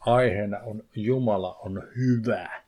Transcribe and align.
aiheena 0.00 0.58
on 0.58 0.84
Jumala 0.96 1.54
on 1.54 1.82
hyvä. 1.96 2.62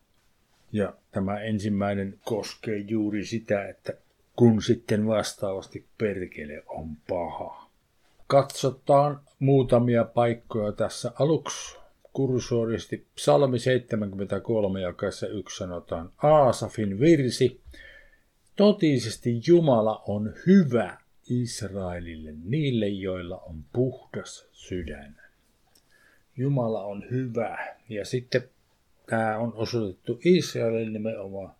Ja 0.73 0.95
tämä 1.11 1.41
ensimmäinen 1.41 2.19
koskee 2.25 2.79
juuri 2.79 3.25
sitä, 3.25 3.69
että 3.69 3.93
kun 4.37 4.63
sitten 4.63 5.07
vastaavasti 5.07 5.87
perkele 5.99 6.63
on 6.67 6.97
paha. 7.09 7.71
Katsotaan 8.27 9.21
muutamia 9.39 10.05
paikkoja 10.05 10.73
tässä 10.73 11.13
aluksi 11.19 11.77
kursoristi. 12.13 13.07
Psalmi 13.15 13.59
73 13.59 14.81
jakassa 14.81 15.27
yksi 15.27 15.57
sanotaan 15.57 16.11
Aasafin 16.23 17.01
virsi. 17.01 17.61
Totisesti 18.57 19.41
Jumala 19.47 20.03
on 20.07 20.35
hyvä 20.47 20.99
Israelille, 21.31 22.35
niille 22.45 22.89
joilla 22.89 23.39
on 23.39 23.65
puhdas 23.73 24.49
sydän. 24.53 25.22
Jumala 26.37 26.85
on 26.85 27.05
hyvä. 27.11 27.77
Ja 27.89 28.05
sitten 28.05 28.43
tämä 29.07 29.39
on 29.39 29.53
osoitettu 29.55 30.21
Israelille 30.25 30.91
nimenomaan. 30.91 31.55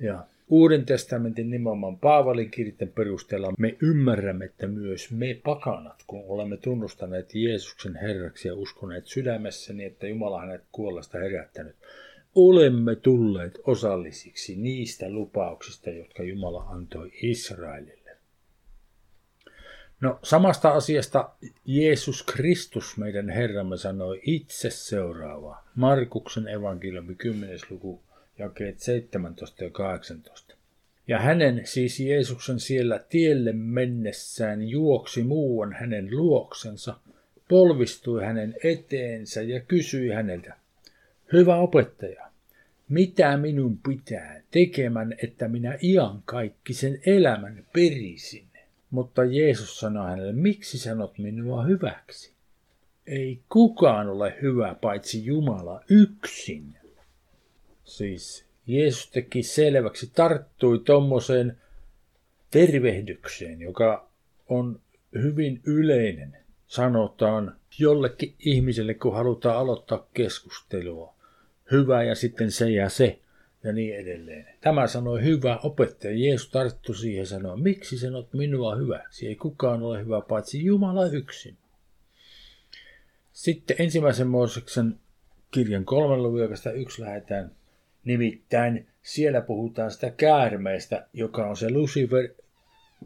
Ja 0.00 0.24
Uuden 0.50 0.86
testamentin 0.86 1.50
nimenomaan 1.50 1.98
Paavalin 1.98 2.50
kirjoitten 2.50 2.92
perusteella 2.92 3.52
me 3.58 3.76
ymmärrämme, 3.82 4.44
että 4.44 4.66
myös 4.66 5.10
me 5.10 5.40
pakanat, 5.44 6.04
kun 6.06 6.24
olemme 6.28 6.56
tunnustaneet 6.56 7.34
Jeesuksen 7.34 7.96
Herraksi 7.96 8.48
ja 8.48 8.54
uskoneet 8.54 9.06
sydämessäni, 9.06 9.84
että 9.84 10.06
Jumala 10.06 10.40
hänet 10.40 10.62
kuollasta 10.72 11.18
herättänyt, 11.18 11.76
olemme 12.34 12.96
tulleet 12.96 13.58
osallisiksi 13.64 14.56
niistä 14.56 15.10
lupauksista, 15.10 15.90
jotka 15.90 16.22
Jumala 16.22 16.62
antoi 16.62 17.10
Israelille. 17.22 17.99
No 20.00 20.18
samasta 20.22 20.70
asiasta 20.70 21.30
Jeesus 21.64 22.22
Kristus, 22.22 22.96
meidän 22.96 23.28
Herramme, 23.28 23.76
sanoi 23.76 24.20
itse 24.22 24.70
seuraavaa. 24.70 25.70
Markuksen 25.74 26.48
evankeliumi 26.48 27.14
10. 27.14 27.58
luku 27.70 28.02
jakeet 28.38 28.78
17 28.78 29.64
ja 29.64 29.70
18. 29.70 30.54
Ja 31.08 31.18
hänen, 31.18 31.60
siis 31.64 32.00
Jeesuksen 32.00 32.60
siellä 32.60 33.00
tielle 33.08 33.52
mennessään, 33.52 34.68
juoksi 34.68 35.22
muuan 35.22 35.72
hänen 35.72 36.08
luoksensa, 36.16 36.96
polvistui 37.48 38.24
hänen 38.24 38.54
eteensä 38.64 39.42
ja 39.42 39.60
kysyi 39.60 40.10
häneltä, 40.10 40.54
Hyvä 41.32 41.56
opettaja, 41.56 42.30
mitä 42.88 43.36
minun 43.36 43.78
pitää 43.88 44.42
tekemään, 44.50 45.14
että 45.22 45.48
minä 45.48 45.78
ian 45.82 46.22
kaikki 46.24 46.74
sen 46.74 47.00
elämän 47.06 47.66
perisin? 47.72 48.49
Mutta 48.90 49.24
Jeesus 49.24 49.80
sanoi 49.80 50.10
hänelle, 50.10 50.32
miksi 50.32 50.78
sanot 50.78 51.18
minua 51.18 51.62
hyväksi? 51.62 52.32
Ei 53.06 53.40
kukaan 53.48 54.08
ole 54.08 54.38
hyvä 54.42 54.74
paitsi 54.80 55.24
Jumala 55.24 55.80
yksin. 55.88 56.76
Siis 57.84 58.44
Jeesus 58.66 59.10
teki 59.10 59.42
selväksi, 59.42 60.10
tarttui 60.14 60.78
tuommoiseen 60.78 61.58
tervehdykseen, 62.50 63.60
joka 63.60 64.08
on 64.48 64.80
hyvin 65.14 65.60
yleinen. 65.64 66.36
Sanotaan 66.66 67.56
jollekin 67.78 68.34
ihmiselle, 68.38 68.94
kun 68.94 69.14
halutaan 69.14 69.56
aloittaa 69.56 70.06
keskustelua. 70.14 71.14
Hyvä 71.70 72.02
ja 72.02 72.14
sitten 72.14 72.50
se 72.50 72.70
ja 72.70 72.88
se 72.88 73.18
ja 73.64 73.72
niin 73.72 73.96
edelleen. 73.96 74.46
Tämä 74.60 74.86
sanoi 74.86 75.22
hyvä 75.22 75.58
opettaja. 75.62 76.16
Jeesus 76.16 76.50
tarttui 76.50 76.96
siihen 76.96 77.18
ja 77.18 77.26
sanoi, 77.26 77.60
miksi 77.60 77.98
sanot 77.98 78.32
minua 78.32 78.76
hyväksi? 78.76 79.26
Ei 79.26 79.36
kukaan 79.36 79.82
ole 79.82 80.04
hyvä 80.04 80.20
paitsi 80.20 80.64
Jumala 80.64 81.06
yksin. 81.06 81.56
Sitten 83.32 83.76
ensimmäisen 83.78 84.26
Mooseksen 84.26 84.94
kirjan 85.50 85.84
kolmen 85.84 86.22
luvun 86.22 86.40
yksi 86.74 87.02
lähdetään 87.02 87.50
Nimittäin 88.04 88.86
siellä 89.02 89.40
puhutaan 89.40 89.90
sitä 89.90 90.10
käärmeestä, 90.10 91.06
joka 91.12 91.46
on 91.46 91.56
se 91.56 91.70
Lucifer, 91.70 92.28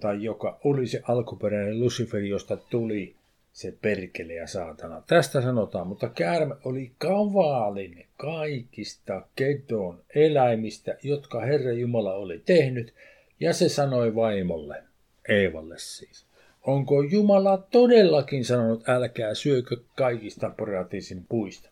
tai 0.01 0.23
joka 0.23 0.61
oli 0.65 0.87
se 0.87 1.03
alkuperäinen 1.09 1.81
Lucifer, 1.81 2.21
josta 2.21 2.57
tuli 2.57 3.17
se 3.55 3.75
perkele 3.83 4.35
ja 4.35 4.47
saatana. 4.47 5.03
Tästä 5.07 5.43
sanotaan, 5.43 5.87
mutta 5.87 6.09
käärme 6.09 6.55
oli 6.65 6.93
kavaalin 6.99 8.07
kaikista 8.17 9.27
kedon 9.37 10.03
eläimistä, 10.15 10.97
jotka 11.03 11.41
Herra 11.41 11.73
Jumala 11.73 12.15
oli 12.15 12.43
tehnyt, 12.47 12.95
ja 13.41 13.53
se 13.53 13.69
sanoi 13.69 14.15
vaimolle, 14.15 14.83
Eevalle 15.29 15.79
siis. 15.79 16.27
Onko 16.63 17.03
Jumala 17.03 17.59
todellakin 17.59 18.45
sanonut, 18.45 18.89
älkää 18.89 19.35
syökö 19.35 19.77
kaikista 19.97 20.51
paratiisin 20.51 21.25
puista? 21.29 21.71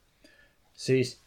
Siis 0.73 1.21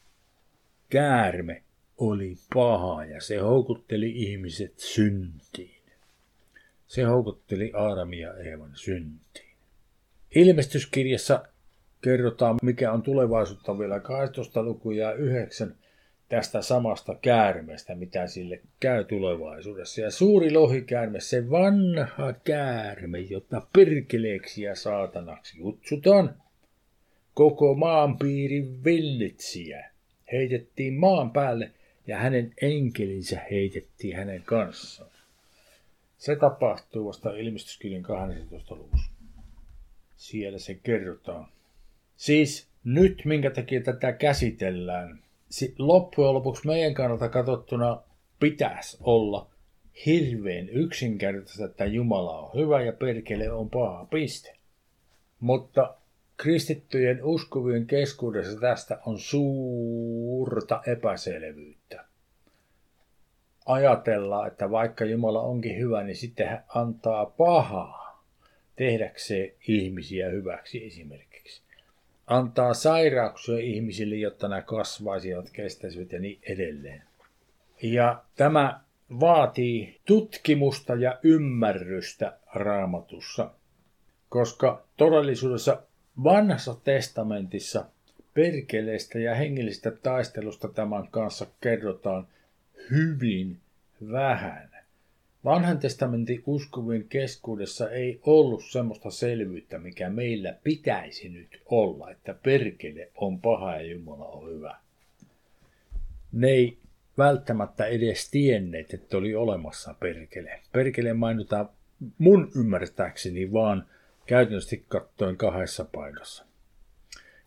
käärme 0.90 1.64
oli 1.98 2.38
paha 2.54 3.06
ja 3.06 3.22
se 3.22 3.38
houkutteli 3.38 4.12
ihmiset 4.16 4.74
syntiin. 4.78 5.82
Se 6.88 7.04
houkutteli 7.04 7.72
Aadamia 7.74 8.28
ja 8.28 8.50
Eevan 8.50 8.72
syntiin. 8.74 9.45
Ilmestyskirjassa 10.36 11.46
kerrotaan, 12.02 12.58
mikä 12.62 12.92
on 12.92 13.02
tulevaisuutta 13.02 13.80
vielä 13.80 14.00
12 14.00 14.64
luku 14.64 14.92
ja 14.92 15.14
9 15.14 15.76
tästä 16.30 16.62
samasta 16.62 17.16
käärmeestä, 17.22 17.96
mitä 17.96 18.28
sille 18.28 18.62
käy 18.80 19.04
tulevaisuudessa. 19.04 20.02
Ja 20.02 20.12
suuri 20.12 20.54
lohikäärme, 20.54 21.20
se 21.20 21.50
vanha 21.50 22.34
käärme, 22.44 23.20
jota 23.20 23.68
perkeleeksi 23.74 24.62
ja 24.62 24.76
saatanaksi 24.76 25.58
kutsutaan, 25.58 26.36
koko 27.34 27.76
maanpiirin 27.76 28.84
villitsiä, 28.84 29.90
heitettiin 30.32 30.94
maan 30.94 31.32
päälle– 31.32 31.72
ja 32.08 32.18
hänen 32.18 32.54
enkelinsä 32.62 33.42
heitettiin 33.52 34.16
hänen 34.16 34.42
kanssaan. 34.42 35.12
Se 36.18 36.36
tapahtuu 36.36 37.08
vasta 37.08 37.36
ilmestyskirjan 37.38 38.04
12. 38.04 38.76
luvussa. 38.76 39.12
Siellä 40.16 40.60
se 40.60 40.74
kerrotaan. 40.74 41.48
Siis 42.18 42.68
nyt, 42.84 43.22
minkä 43.26 43.52
takia 43.52 43.82
tätä 43.82 44.12
käsitellään, 44.12 45.20
loppujen 45.80 46.34
lopuksi 46.34 46.68
meidän 46.68 46.94
kannalta 46.94 47.30
katsottuna 47.30 48.02
pitäisi 48.40 48.98
olla 49.02 49.50
hirveän 50.06 50.70
yksinkertaista, 50.70 51.66
että 51.66 51.86
Jumala 51.86 52.40
on 52.40 52.60
hyvä 52.62 52.82
ja 52.82 52.94
perkele 52.94 53.52
on 53.52 53.70
paha, 53.70 54.06
piste. 54.06 54.56
Mutta 55.40 55.96
Kristittyjen 56.38 57.24
uskovien 57.24 57.88
keskuudessa 57.88 58.60
tästä 58.60 59.00
on 59.06 59.20
suurta 59.20 60.82
epäselvyyttä. 60.88 62.06
Ajatellaan, 63.66 64.48
että 64.48 64.72
vaikka 64.72 65.06
Jumala 65.06 65.42
onkin 65.42 65.78
hyvä, 65.78 66.04
niin 66.04 66.16
sitten 66.16 66.48
hän 66.48 66.64
antaa 66.68 67.26
pahaa 67.26 68.05
tehdäkseen 68.76 69.52
ihmisiä 69.68 70.30
hyväksi 70.30 70.86
esimerkiksi. 70.86 71.62
Antaa 72.28 72.74
sairauksia 72.74 73.58
ihmisille, 73.58 74.16
jotta 74.16 74.48
nämä 74.48 74.62
kasvaisivat, 74.62 75.50
kestäisivät 75.50 76.12
ja 76.12 76.20
niin 76.20 76.40
edelleen. 76.42 77.04
Ja 77.82 78.24
tämä 78.36 78.80
vaatii 79.20 80.00
tutkimusta 80.06 80.96
ja 80.96 81.20
ymmärrystä 81.24 82.38
raamatussa, 82.54 83.52
koska 84.30 84.86
todellisuudessa 84.98 85.82
Vanhassa 86.24 86.76
testamentissa 86.84 87.86
perkeleestä 88.34 89.20
ja 89.20 89.36
hengellistä 89.36 89.92
taistelusta 89.92 90.68
tämän 90.68 91.08
kanssa 91.08 91.48
kerrotaan 91.62 92.28
hyvin 92.92 93.58
vähän. 94.12 94.75
Vanhan 95.46 95.80
testamentin 95.80 96.44
uskovien 96.46 97.06
keskuudessa 97.10 97.90
ei 97.90 98.20
ollut 98.24 98.64
semmoista 98.64 99.12
selvyyttä, 99.12 99.78
mikä 99.78 100.10
meillä 100.10 100.56
pitäisi 100.64 101.30
nyt 101.30 101.62
olla, 101.66 102.12
että 102.12 102.36
perkele 102.44 103.10
on 103.16 103.42
paha 103.42 103.76
ja 103.76 103.82
Jumala 103.82 104.26
on 104.26 104.50
hyvä. 104.50 104.76
Ne 106.32 106.50
ei 106.50 106.78
välttämättä 107.18 107.86
edes 107.86 108.30
tienneet, 108.30 108.94
että 108.94 109.18
oli 109.18 109.36
olemassa 109.36 109.96
perkele. 110.00 110.60
Perkele 110.72 111.14
mainitaan 111.14 111.70
mun 112.18 112.52
ymmärtääkseni 112.56 113.54
vaan 113.54 113.86
käytännössä 114.26 114.76
katsoen 114.88 115.38
kahdessa 115.38 115.86
paikassa. 115.86 116.46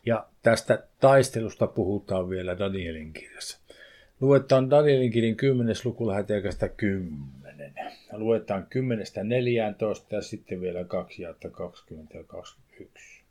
Ja 0.07 0.27
tästä 0.43 0.83
taistelusta 1.01 1.67
puhutaan 1.67 2.31
vielä 2.31 2.59
Danielin 2.59 3.13
kirjassa. 3.13 3.59
Luetaan 4.21 4.71
Danielin 4.71 5.11
kirjan 5.11 5.37
10. 5.37 5.75
luku 5.85 6.07
läheteekästä 6.07 6.69
10. 6.69 7.38
Luetaan 8.13 8.67
10. 8.71 9.07
14 9.23 10.15
ja 10.15 10.23
sitten 10.23 10.61
vielä 10.61 10.85
2 10.85 11.23
jaetta 11.23 11.51
20 11.51 12.19
ja 12.19 12.25
21. 12.25 13.23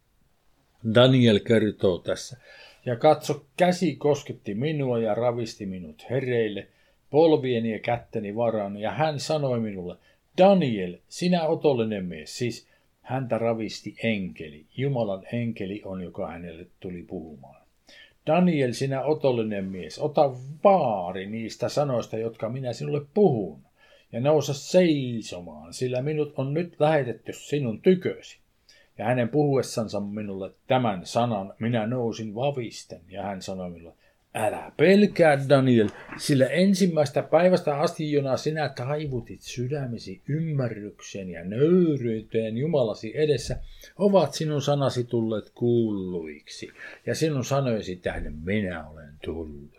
Daniel 0.94 1.40
kertoo 1.40 1.98
tässä. 1.98 2.38
Ja 2.86 2.96
katso, 2.96 3.46
käsi 3.58 3.96
kosketti 3.96 4.54
minua 4.54 5.00
ja 5.00 5.16
ravisti 5.16 5.66
minut 5.66 6.06
hereille, 6.10 6.68
polvieni 7.10 7.72
ja 7.72 7.80
kätteni 7.80 8.36
varaan, 8.36 8.78
ja 8.78 8.92
hän 8.92 9.20
sanoi 9.20 9.60
minulle, 9.60 9.96
Daniel, 10.38 10.98
sinä 11.10 11.44
otollinen 11.44 12.06
mies, 12.06 12.38
siis 12.38 12.68
Häntä 13.08 13.38
ravisti 13.38 13.96
enkeli. 14.04 14.66
Jumalan 14.78 15.24
enkeli 15.32 15.82
on, 15.86 16.02
joka 16.02 16.28
hänelle 16.28 16.68
tuli 16.80 17.04
puhumaan. 17.04 17.62
Daniel, 18.28 18.72
sinä 18.74 19.04
otollinen 19.04 19.66
mies, 19.66 20.00
ota 20.00 20.32
vaari 20.64 21.26
niistä 21.26 21.70
sanoista, 21.70 22.18
jotka 22.18 22.50
minä 22.50 22.74
sinulle 22.74 23.02
puhun, 23.14 23.60
ja 24.12 24.20
nousa 24.20 24.54
seisomaan, 24.54 25.74
sillä 25.74 26.02
minut 26.02 26.34
on 26.38 26.54
nyt 26.54 26.76
lähetetty 26.80 27.34
sinun 27.34 27.82
tykösi. 27.82 28.38
Ja 28.98 29.06
hänen 29.06 29.30
puhuessansa 29.30 30.00
minulle 30.00 30.52
tämän 30.68 31.06
sanan 31.06 31.54
minä 31.60 31.88
nousin 31.88 32.36
vavisten, 32.36 33.02
ja 33.10 33.24
hän 33.24 33.42
sanoi 33.42 33.70
minulle, 33.70 33.94
Älä 34.40 34.72
pelkää, 34.78 35.50
Daniel, 35.50 35.90
sillä 36.18 36.46
ensimmäistä 36.46 37.24
päivästä 37.24 37.80
asti, 37.80 38.12
jona 38.12 38.38
sinä 38.38 38.70
taivutit 38.70 39.42
sydämesi 39.42 40.22
ymmärrykseen 40.28 41.30
ja 41.30 41.44
nöyryyteen 41.44 42.58
Jumalasi 42.58 43.12
edessä, 43.16 43.60
ovat 43.98 44.34
sinun 44.34 44.62
sanasi 44.62 45.04
tulleet 45.04 45.52
kuulluiksi, 45.56 46.70
ja 47.06 47.16
sinun 47.16 47.46
sanoisi 47.46 47.96
tähden 47.96 48.34
minä 48.34 48.90
olen 48.90 49.14
tullut. 49.24 49.77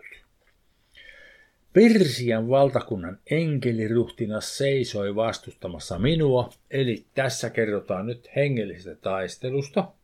Persian 1.73 2.49
valtakunnan 2.49 3.19
enkeliruhtina 3.31 4.41
seisoi 4.41 5.15
vastustamassa 5.15 5.99
minua, 5.99 6.51
eli 6.71 7.07
tässä 7.15 7.51
kerrotaan 7.51 8.07
nyt 8.07 8.29
hengellisestä 8.37 8.95
taistelusta– 8.95 9.85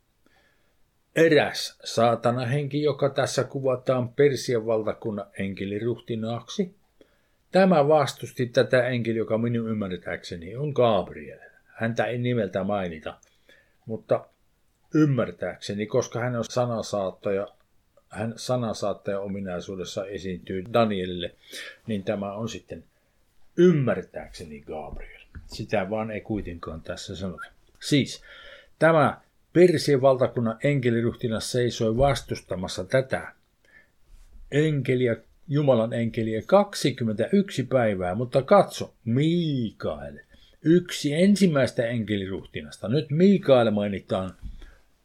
Eräs 1.17 1.79
saatana 1.85 2.47
henki, 2.47 2.83
joka 2.83 3.09
tässä 3.09 3.45
kuvataan 3.45 4.09
Persian 4.09 4.67
valtakunnan 4.67 5.27
enkeliruhtinaaksi. 5.39 6.75
Tämä 7.53 7.89
vastusti 7.89 8.47
tätä 8.47 8.87
enkeli, 8.89 9.19
joka 9.19 9.39
minun 9.39 9.71
ymmärtääkseni 9.71 10.57
on 10.57 10.73
Gabriel. 10.75 11.39
Häntä 11.65 12.05
ei 12.05 12.19
nimeltä 12.19 12.65
mainita, 12.65 13.19
mutta 13.87 14.27
ymmärtääkseni, 14.95 15.87
koska 15.87 16.21
hän 16.21 16.37
on 16.37 16.45
sanasaattaja, 16.45 17.49
hän 18.15 18.33
sanasaattaja 18.37 19.21
ominaisuudessa 19.21 20.07
esiintyy 20.07 20.65
Danielille, 20.73 21.35
niin 21.87 22.05
tämä 22.05 22.33
on 22.33 22.49
sitten 22.49 22.85
ymmärtääkseni 23.57 24.61
Gabriel. 24.61 25.21
Sitä 25.47 25.91
vaan 25.91 26.11
ei 26.11 26.21
kuitenkaan 26.21 26.81
tässä 26.83 27.17
sanota. 27.17 27.47
Siis 27.81 28.23
tämä 28.79 29.21
Persien 29.53 30.01
valtakunnan 30.01 30.59
enkeliruhtinas 30.65 31.53
seisoi 31.53 31.97
vastustamassa 31.97 32.85
tätä 32.85 33.33
enkeliä, 34.53 35.17
Jumalan 35.49 35.93
enkeliä 35.93 36.43
21 36.47 37.63
päivää, 37.63 38.15
mutta 38.15 38.43
katso, 38.43 38.95
Mikael, 39.05 40.19
yksi 40.63 41.15
ensimmäistä 41.15 41.87
enkeliruhtinasta. 41.87 42.89
Nyt 42.89 43.11
Mikael 43.11 43.71
mainitaan 43.71 44.35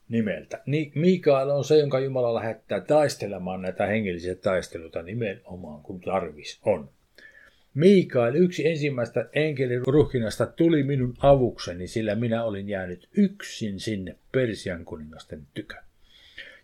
nimeltä. 0.09 0.61
Mikael 0.95 1.49
on 1.49 1.65
se, 1.65 1.77
jonka 1.77 1.99
Jumala 1.99 2.33
lähettää 2.33 2.81
taistelemaan 2.81 3.61
näitä 3.61 3.85
hengellisiä 3.85 4.35
taisteluita 4.35 5.01
nimenomaan, 5.01 5.81
kun 5.83 6.01
tarvis 6.01 6.59
on. 6.65 6.89
Mikael, 7.73 8.35
yksi 8.35 8.67
ensimmäistä 8.67 9.29
enkelin 9.33 9.81
ruhkinasta, 9.87 10.45
tuli 10.45 10.83
minun 10.83 11.13
avukseni, 11.19 11.87
sillä 11.87 12.15
minä 12.15 12.43
olin 12.43 12.69
jäänyt 12.69 13.07
yksin 13.17 13.79
sinne 13.79 14.15
Persian 14.31 14.85
kuningasten 14.85 15.47
tykö. 15.53 15.75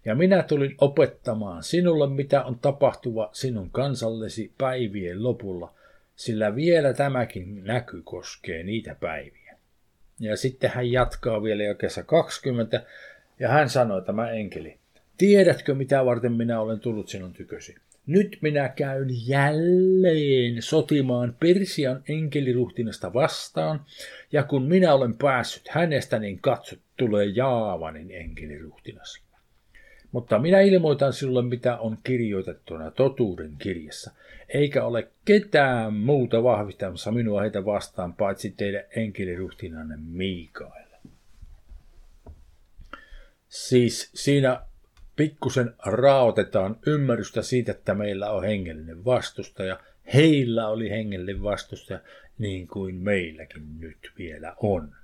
Ja 0.06 0.16
minä 0.16 0.44
tulin 0.44 0.76
opettamaan 0.78 1.64
sinulle, 1.64 2.10
mitä 2.10 2.44
on 2.44 2.60
tapahtuva 2.60 3.30
sinun 3.34 3.70
kansallesi 3.70 4.52
päivien 4.58 5.24
lopulla, 5.24 5.74
sillä 6.16 6.56
vielä 6.56 6.94
tämäkin 6.94 7.64
näky 7.64 8.02
koskee 8.04 8.64
niitä 8.64 8.96
päiviä. 9.00 9.58
Ja 10.20 10.38
sitten 10.38 10.70
hän 10.70 10.92
jatkaa 10.92 11.44
vielä 11.44 11.64
jo 11.64 11.76
kesä 11.76 12.04
20, 12.04 12.86
ja 13.40 13.50
hän 13.50 13.70
sanoi 13.70 14.02
tämä 14.02 14.30
enkeli, 14.30 14.78
tiedätkö 15.18 15.76
mitä 15.76 16.06
varten 16.06 16.32
minä 16.32 16.60
olen 16.62 16.80
tullut 16.80 17.10
sinun 17.10 17.34
tykösi? 17.34 17.76
Nyt 18.08 18.38
minä 18.42 18.70
käyn 18.70 19.08
jälleen 19.28 20.62
sotimaan 20.62 21.36
Persian 21.40 22.04
enkeliruhtinasta 22.10 23.14
vastaan, 23.14 23.82
ja 24.32 24.44
kun 24.44 24.64
minä 24.64 24.94
olen 24.94 25.18
päässyt 25.18 25.68
hänestä, 25.68 26.20
niin 26.20 26.40
katsot, 26.40 26.80
tulee 26.98 27.26
Jaavanin 27.26 28.12
enkeliruhtinas. 28.12 29.22
Mutta 30.12 30.40
minä 30.40 30.60
ilmoitan 30.60 31.14
sinulle, 31.14 31.42
mitä 31.42 31.78
on 31.78 31.98
kirjoitettuna 32.04 32.92
totuuden 32.92 33.56
kirjassa, 33.58 34.12
eikä 34.50 34.86
ole 34.86 35.08
ketään 35.26 35.94
muuta 35.94 36.44
vahvistamassa 36.44 37.12
minua 37.12 37.42
heitä 37.42 37.66
vastaan, 37.66 38.14
paitsi 38.14 38.54
teidän 38.58 38.84
enkeliruhtinanne 38.96 39.96
Miikael. 39.98 40.85
Siis 43.56 44.10
siinä 44.14 44.62
pikkusen 45.16 45.74
raotetaan 45.86 46.78
ymmärrystä 46.86 47.42
siitä, 47.42 47.72
että 47.72 47.94
meillä 47.94 48.32
on 48.32 48.44
hengellinen 48.44 49.06
vastustaja. 49.06 49.80
Heillä 50.14 50.68
oli 50.68 50.90
hengellinen 50.90 51.44
vastustaja, 51.44 52.00
niin 52.38 52.68
kuin 52.68 52.96
meilläkin 52.96 53.80
nyt 53.80 54.12
vielä 54.18 54.56
on. 54.58 54.96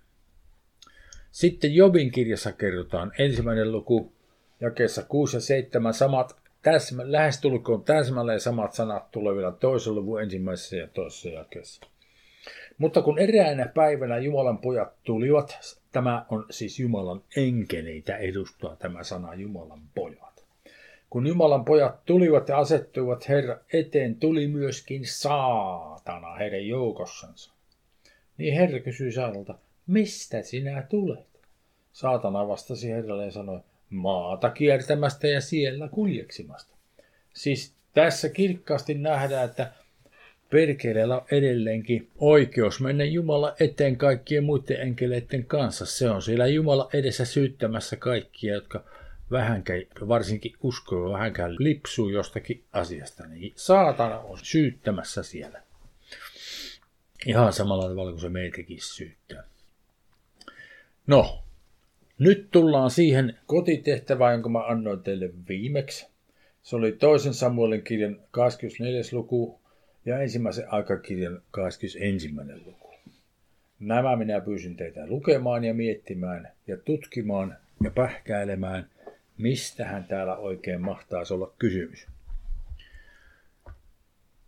Sitten 1.31 1.75
Jobin 1.75 2.11
kirjassa 2.11 2.51
kerrotaan 2.51 3.11
ensimmäinen 3.17 3.71
luku, 3.71 4.13
jakeessa 4.61 5.03
6 5.03 5.37
ja 5.37 5.41
7, 5.41 5.93
samat 5.93 6.35
täsmä, 6.61 7.11
lähestulkoon 7.11 7.83
täsmälleen 7.83 8.39
samat 8.39 8.73
sanat 8.73 9.11
tulevilla 9.11 9.51
toisella 9.51 9.99
luvun 9.99 10.21
ensimmäisessä 10.21 10.75
ja 10.75 10.87
toisessa 10.87 11.29
jakeessa. 11.29 11.90
Mutta 12.81 13.01
kun 13.01 13.19
eräänä 13.19 13.65
päivänä 13.65 14.17
Jumalan 14.17 14.57
pojat 14.57 15.03
tulivat, 15.03 15.77
tämä 15.91 16.25
on 16.29 16.45
siis 16.49 16.79
Jumalan 16.79 17.23
enkeleitä 17.37 18.17
edustaa 18.17 18.75
tämä 18.75 19.03
sana 19.03 19.33
Jumalan 19.33 19.81
pojat. 19.95 20.45
Kun 21.09 21.27
Jumalan 21.27 21.65
pojat 21.65 22.05
tulivat 22.05 22.49
ja 22.49 22.57
asettuivat 22.57 23.29
Herra 23.29 23.57
eteen, 23.73 24.15
tuli 24.15 24.47
myöskin 24.47 25.01
saatana 25.05 26.35
heidän 26.35 26.67
joukossansa. 26.67 27.53
Niin 28.37 28.53
Herra 28.53 28.79
kysyi 28.79 29.11
saatalta, 29.11 29.55
mistä 29.87 30.41
sinä 30.41 30.81
tulet? 30.89 31.27
Saatana 31.91 32.47
vastasi 32.47 32.89
Herralle 32.89 33.25
ja 33.25 33.31
sanoi, 33.31 33.59
maata 33.89 34.49
kiertämästä 34.49 35.27
ja 35.27 35.41
siellä 35.41 35.87
kuljeksimasta. 35.87 36.75
Siis 37.33 37.73
tässä 37.93 38.29
kirkkaasti 38.29 38.93
nähdään, 38.93 39.49
että 39.49 39.71
Perkeleellä 40.51 41.15
on 41.15 41.25
edelleenkin 41.31 42.09
oikeus 42.17 42.81
mennä 42.81 43.03
Jumala 43.03 43.55
eteen 43.59 43.97
kaikkien 43.97 44.43
muiden 44.43 44.81
enkeleiden 44.81 45.45
kanssa. 45.45 45.85
Se 45.85 46.09
on 46.09 46.21
siellä 46.21 46.47
Jumala 46.47 46.89
edessä 46.93 47.25
syyttämässä 47.25 47.95
kaikkia, 47.95 48.53
jotka 48.53 48.83
vähänkään, 49.31 49.81
varsinkin 50.07 50.53
uskoo 50.63 51.13
vähänkään 51.13 51.55
lipsuu 51.59 52.09
jostakin 52.09 52.63
asiasta. 52.73 53.27
Niin 53.27 53.53
saatana 53.55 54.19
on 54.19 54.37
syyttämässä 54.43 55.23
siellä. 55.23 55.61
Ihan 57.25 57.53
samalla 57.53 57.89
tavalla 57.89 58.11
kuin 58.11 58.21
se 58.21 58.29
meitäkin 58.29 58.81
syyttää. 58.81 59.43
No, 61.07 61.43
nyt 62.19 62.47
tullaan 62.51 62.91
siihen 62.91 63.37
kotitehtävään, 63.45 64.33
jonka 64.33 64.49
mä 64.49 64.67
annoin 64.67 65.03
teille 65.03 65.29
viimeksi. 65.47 66.07
Se 66.61 66.75
oli 66.75 66.91
toisen 66.91 67.33
Samuelin 67.33 67.83
kirjan 67.83 68.19
24. 68.31 69.01
luku 69.11 69.60
ja 70.05 70.19
ensimmäisen 70.19 70.73
aikakirjan 70.73 71.41
21. 71.51 72.29
luku. 72.65 72.93
Nämä 73.79 74.15
minä 74.15 74.41
pyysin 74.41 74.77
teitä 74.77 75.07
lukemaan 75.07 75.63
ja 75.63 75.73
miettimään 75.73 76.51
ja 76.67 76.77
tutkimaan 76.77 77.57
ja 77.83 77.91
pähkäilemään, 77.91 78.89
mistähän 79.37 80.03
täällä 80.03 80.37
oikein 80.37 80.81
mahtaisi 80.81 81.33
olla 81.33 81.53
kysymys. 81.59 82.07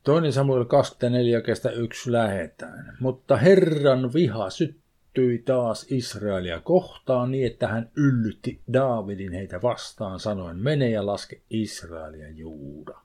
Toinen 0.04 0.34
Samuel 0.34 0.66
24 0.66 1.42
kestä 1.42 1.72
yksi 1.72 2.12
lähetään. 2.12 2.98
Mutta 3.00 3.38
Herran 3.38 4.14
viha 4.14 4.50
syttyi 4.50 5.38
taas 5.38 5.92
Israelia 5.92 6.60
kohtaan 6.60 7.32
niin, 7.32 7.48
että 7.48 7.68
hän 7.68 7.92
yllytti 7.96 8.60
Daavidin 8.74 9.34
heitä 9.34 9.62
vastaan 9.62 10.20
sanoen, 10.20 10.58
mene 10.58 10.90
ja 10.90 11.06
laske 11.06 11.42
Israelia 11.50 12.30
Juuda. 12.30 13.03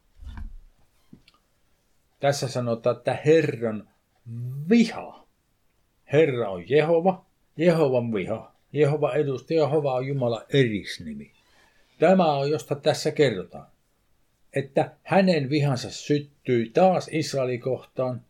Tässä 2.20 2.48
sanotaan, 2.48 2.96
että 2.96 3.18
Herran 3.26 3.88
viha. 4.68 5.26
Herra 6.12 6.50
on 6.50 6.70
Jehova, 6.70 7.24
Jehovan 7.56 8.14
viha. 8.14 8.52
Jehova 8.72 9.12
edustaa, 9.12 9.56
Jehova 9.56 9.94
on 9.94 10.06
Jumala 10.06 10.44
erisnimi. 10.52 11.32
Tämä 11.98 12.32
on, 12.32 12.50
josta 12.50 12.74
tässä 12.74 13.10
kerrotaan. 13.10 13.66
Että 14.52 14.92
hänen 15.02 15.50
vihansa 15.50 15.90
syttyi 15.90 16.70
taas 16.74 17.08
Israelin 17.12 17.60
kohtaan 17.60 18.22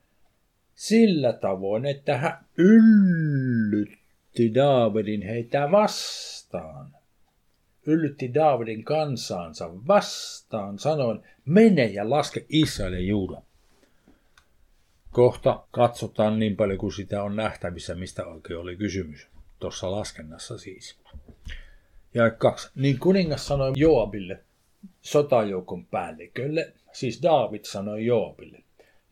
sillä 0.75 1.33
tavoin, 1.33 1.87
että 1.87 2.17
hän 2.17 2.45
yllytti 2.59 4.55
Daavidin 4.55 5.23
heitä 5.23 5.71
vastaan. 5.71 6.95
Yllytti 7.87 8.35
Daavidin 8.35 8.85
kansaansa 8.85 9.71
vastaan 9.87 10.79
sanoen, 10.79 11.23
mene 11.45 11.85
ja 11.85 12.11
laske 12.11 12.47
Israelin 12.49 13.09
Juudan. 13.09 13.43
Kohta 15.13 15.65
katsotaan 15.71 16.39
niin 16.39 16.57
paljon 16.57 16.79
kuin 16.79 16.93
sitä 16.93 17.23
on 17.23 17.37
nähtävissä, 17.37 17.95
mistä 17.95 18.27
oikein 18.27 18.61
oli 18.61 18.77
kysymys. 18.77 19.29
Tuossa 19.61 19.91
laskennassa 19.91 20.59
siis. 20.59 20.97
Ja 22.15 22.31
kaksi. 22.31 22.71
Niin 22.75 22.99
kuningas 22.99 23.47
sanoi 23.47 23.73
Joabille, 23.77 24.41
sotajoukon 25.03 25.87
päällikölle, 25.87 26.73
siis 26.93 27.23
David 27.23 27.65
sanoi 27.65 28.07
Joabille, 28.07 28.63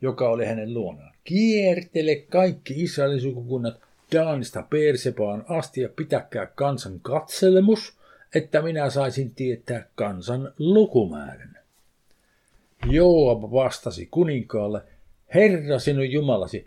joka 0.01 0.29
oli 0.29 0.47
hänen 0.47 0.75
luonaan. 0.75 1.15
Kiertele 1.25 2.17
kaikki 2.17 2.83
Israelin 2.83 3.21
sukukunnat 3.21 3.81
Daanista 4.13 4.63
Persepaan 4.63 5.45
asti 5.49 5.81
ja 5.81 5.89
pitäkää 5.89 6.47
kansan 6.47 7.01
katselemus, 7.01 7.99
että 8.35 8.63
minä 8.63 8.91
saisin 8.91 9.35
tietää 9.35 9.87
kansan 9.95 10.53
lukumäärän. 10.59 11.59
Joab 12.91 13.43
vastasi 13.43 14.09
kuninkaalle, 14.11 14.83
Herra 15.35 15.79
sinun 15.79 16.11
Jumalasi, 16.11 16.67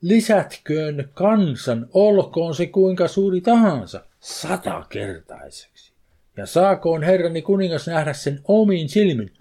lisätköön 0.00 1.10
kansan, 1.14 1.86
olkoon 1.92 2.54
se 2.54 2.66
kuinka 2.66 3.08
suuri 3.08 3.40
tahansa, 3.40 4.04
satakertaiseksi. 4.20 5.92
Ja 6.36 6.46
saakoon 6.46 7.02
herrani 7.02 7.42
kuningas 7.42 7.86
nähdä 7.86 8.12
sen 8.12 8.40
omiin 8.44 8.88
silmin. 8.88 9.32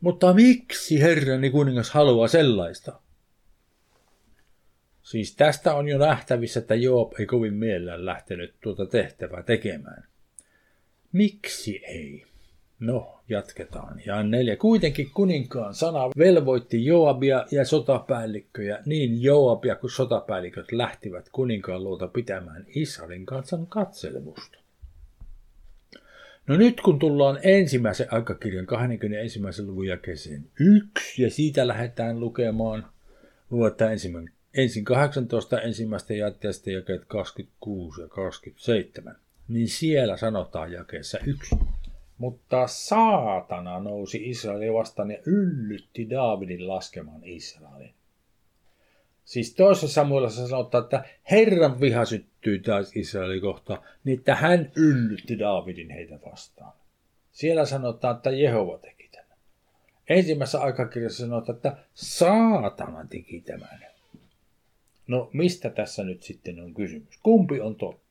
Mutta 0.00 0.34
miksi 0.34 1.00
herrani 1.00 1.50
kuningas 1.50 1.90
haluaa 1.90 2.28
sellaista? 2.28 3.00
Siis 5.02 5.36
tästä 5.36 5.74
on 5.74 5.88
jo 5.88 5.98
nähtävissä, 5.98 6.60
että 6.60 6.74
Joop 6.74 7.20
ei 7.20 7.26
kovin 7.26 7.54
mielellään 7.54 8.06
lähtenyt 8.06 8.54
tuota 8.60 8.86
tehtävää 8.86 9.42
tekemään. 9.42 10.08
Miksi 11.12 11.80
ei? 11.84 12.24
No, 12.80 13.20
jatketaan. 13.28 14.02
Ja 14.06 14.22
neljä. 14.22 14.56
Kuitenkin 14.56 15.10
kuninkaan 15.14 15.74
sana 15.74 16.08
velvoitti 16.18 16.84
Joabia 16.84 17.46
ja 17.50 17.64
sotapäällikköjä. 17.64 18.82
Niin 18.86 19.22
Joabia 19.22 19.76
kuin 19.76 19.90
sotapäälliköt 19.90 20.72
lähtivät 20.72 21.28
kuninkaan 21.32 21.84
luota 21.84 22.08
pitämään 22.08 22.66
Israelin 22.68 23.26
kansan 23.26 23.66
katselemusta. 23.66 24.58
No 26.46 26.56
nyt 26.56 26.80
kun 26.80 26.98
tullaan 26.98 27.38
ensimmäisen 27.42 28.06
aikakirjan 28.10 28.66
21. 28.66 29.62
luvun 29.62 29.86
jakeeseen 29.86 30.44
1 30.60 31.22
ja 31.22 31.30
siitä 31.30 31.68
lähdetään 31.68 32.20
lukemaan, 32.20 32.86
luetaan 33.50 33.92
ensimmäinen, 33.92 34.32
ensin 34.54 34.84
18 34.84 35.60
ensimmäistä 35.60 36.14
jätteestä 36.14 36.70
jakeet 36.70 37.04
26 37.04 38.00
ja 38.00 38.08
27, 38.08 39.16
niin 39.48 39.68
siellä 39.68 40.16
sanotaan 40.16 40.72
jakeessa 40.72 41.18
1. 41.26 41.56
Mutta 42.18 42.66
saatana 42.66 43.80
nousi 43.80 44.30
Israelin 44.30 44.74
vastaan 44.74 45.10
ja 45.10 45.18
yllytti 45.26 46.10
Daavidin 46.10 46.68
laskemaan 46.68 47.24
Israelin. 47.24 47.94
Siis 49.24 49.54
toisessa 49.54 49.88
Samuelassa 49.88 50.48
sanotaan, 50.48 50.84
että 50.84 51.04
Herran 51.30 51.80
viha 51.80 52.04
syttyi 52.04 52.58
taas 52.58 52.96
Israelin 52.96 53.40
kohta, 53.40 53.82
niin 54.04 54.18
että 54.18 54.34
hän 54.34 54.72
yllytti 54.76 55.38
Daavidin 55.38 55.90
heitä 55.90 56.18
vastaan. 56.30 56.72
Siellä 57.32 57.64
sanotaan, 57.64 58.16
että 58.16 58.30
Jehova 58.30 58.78
teki 58.78 59.08
tämän. 59.12 59.38
Ensimmäisessä 60.08 60.60
aikakirjassa 60.60 61.26
sanotaan, 61.26 61.56
että 61.56 61.76
saatana 61.94 63.06
teki 63.10 63.40
tämän. 63.40 63.86
No 65.06 65.30
mistä 65.32 65.70
tässä 65.70 66.04
nyt 66.04 66.22
sitten 66.22 66.60
on 66.60 66.74
kysymys? 66.74 67.18
Kumpi 67.22 67.60
on 67.60 67.76
totta? 67.76 68.07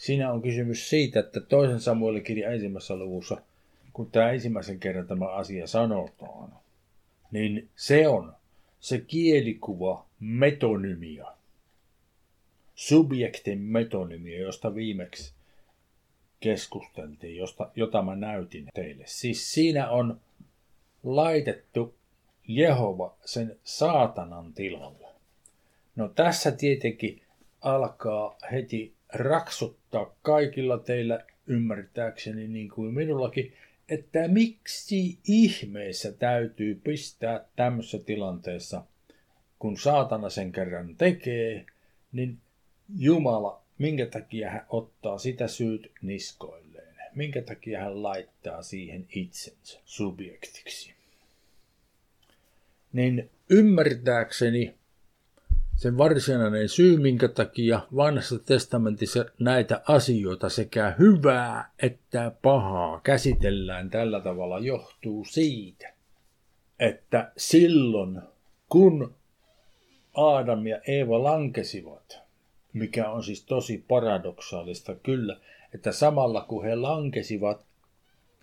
Siinä 0.00 0.32
on 0.32 0.42
kysymys 0.42 0.90
siitä, 0.90 1.20
että 1.20 1.40
toisen 1.40 1.80
Samuelin 1.80 2.22
kirja 2.22 2.50
ensimmäisessä 2.50 2.96
luvussa, 2.96 3.42
kun 3.92 4.10
tämä 4.10 4.30
ensimmäisen 4.30 4.80
kerran 4.80 5.06
tämä 5.06 5.26
asia 5.26 5.66
sanotaan, 5.66 6.52
niin 7.30 7.68
se 7.76 8.08
on 8.08 8.32
se 8.80 8.98
kielikuva 8.98 10.06
metonymia. 10.20 11.26
Subjektin 12.74 13.58
metonymia, 13.58 14.40
josta 14.40 14.74
viimeksi 14.74 15.32
keskusteltiin, 16.40 17.36
josta, 17.36 17.70
jota 17.76 18.02
mä 18.02 18.16
näytin 18.16 18.66
teille. 18.74 19.04
Siis 19.06 19.52
siinä 19.52 19.90
on 19.90 20.20
laitettu 21.02 21.94
Jehova 22.48 23.14
sen 23.24 23.56
saatanan 23.64 24.52
tilalle. 24.52 25.06
No 25.96 26.08
tässä 26.08 26.50
tietenkin 26.50 27.22
alkaa 27.60 28.36
heti 28.52 28.99
raksuttaa 29.12 30.14
kaikilla 30.22 30.78
teillä 30.78 31.24
ymmärtääkseni 31.46 32.48
niin 32.48 32.68
kuin 32.68 32.94
minullakin, 32.94 33.52
että 33.88 34.28
miksi 34.28 35.18
ihmeessä 35.24 36.12
täytyy 36.12 36.80
pistää 36.84 37.44
tämmöisessä 37.56 37.98
tilanteessa, 37.98 38.84
kun 39.58 39.76
saatana 39.76 40.30
sen 40.30 40.52
kerran 40.52 40.96
tekee, 40.96 41.66
niin 42.12 42.38
Jumala, 42.98 43.62
minkä 43.78 44.06
takia 44.06 44.50
hän 44.50 44.66
ottaa 44.68 45.18
sitä 45.18 45.48
syyt 45.48 45.90
niskoilleen, 46.02 46.94
minkä 47.14 47.42
takia 47.42 47.80
hän 47.80 48.02
laittaa 48.02 48.62
siihen 48.62 49.06
itsensä 49.14 49.80
subjektiksi. 49.84 50.94
Niin 52.92 53.30
ymmärtääkseni 53.50 54.74
sen 55.80 55.98
varsinainen 55.98 56.68
syy, 56.68 56.96
minkä 56.96 57.28
takia 57.28 57.80
vanhassa 57.96 58.38
testamentissa 58.38 59.24
näitä 59.38 59.80
asioita 59.88 60.48
sekä 60.48 60.94
hyvää 60.98 61.70
että 61.82 62.32
pahaa 62.42 63.00
käsitellään 63.04 63.90
tällä 63.90 64.20
tavalla, 64.20 64.58
johtuu 64.58 65.24
siitä, 65.24 65.92
että 66.78 67.32
silloin 67.36 68.20
kun 68.68 69.14
Aadam 70.14 70.66
ja 70.66 70.80
Eeva 70.86 71.22
lankesivat, 71.22 72.18
mikä 72.72 73.10
on 73.10 73.22
siis 73.22 73.44
tosi 73.44 73.84
paradoksaalista 73.88 74.94
kyllä, 74.94 75.36
että 75.74 75.92
samalla 75.92 76.40
kun 76.40 76.64
he 76.64 76.74
lankesivat, 76.74 77.64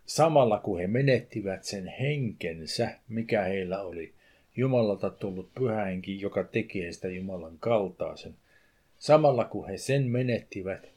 samalla 0.06 0.60
kun 0.60 0.80
he 0.80 0.88
menettivät 0.88 1.64
sen 1.64 1.88
henkensä, 1.88 2.90
mikä 3.10 3.42
heillä 3.42 3.82
oli, 3.82 4.14
Jumalalta 4.58 5.10
tullut 5.10 5.54
pyhähenki, 5.56 6.22
joka 6.22 6.44
tekee 6.44 6.92
sitä 6.92 7.08
Jumalan 7.08 7.58
kaltaisen. 7.60 8.36
Samalla 9.00 9.46
kun 9.46 9.68
he 9.70 9.78
sen 9.78 10.08
menettivät, 10.08 10.90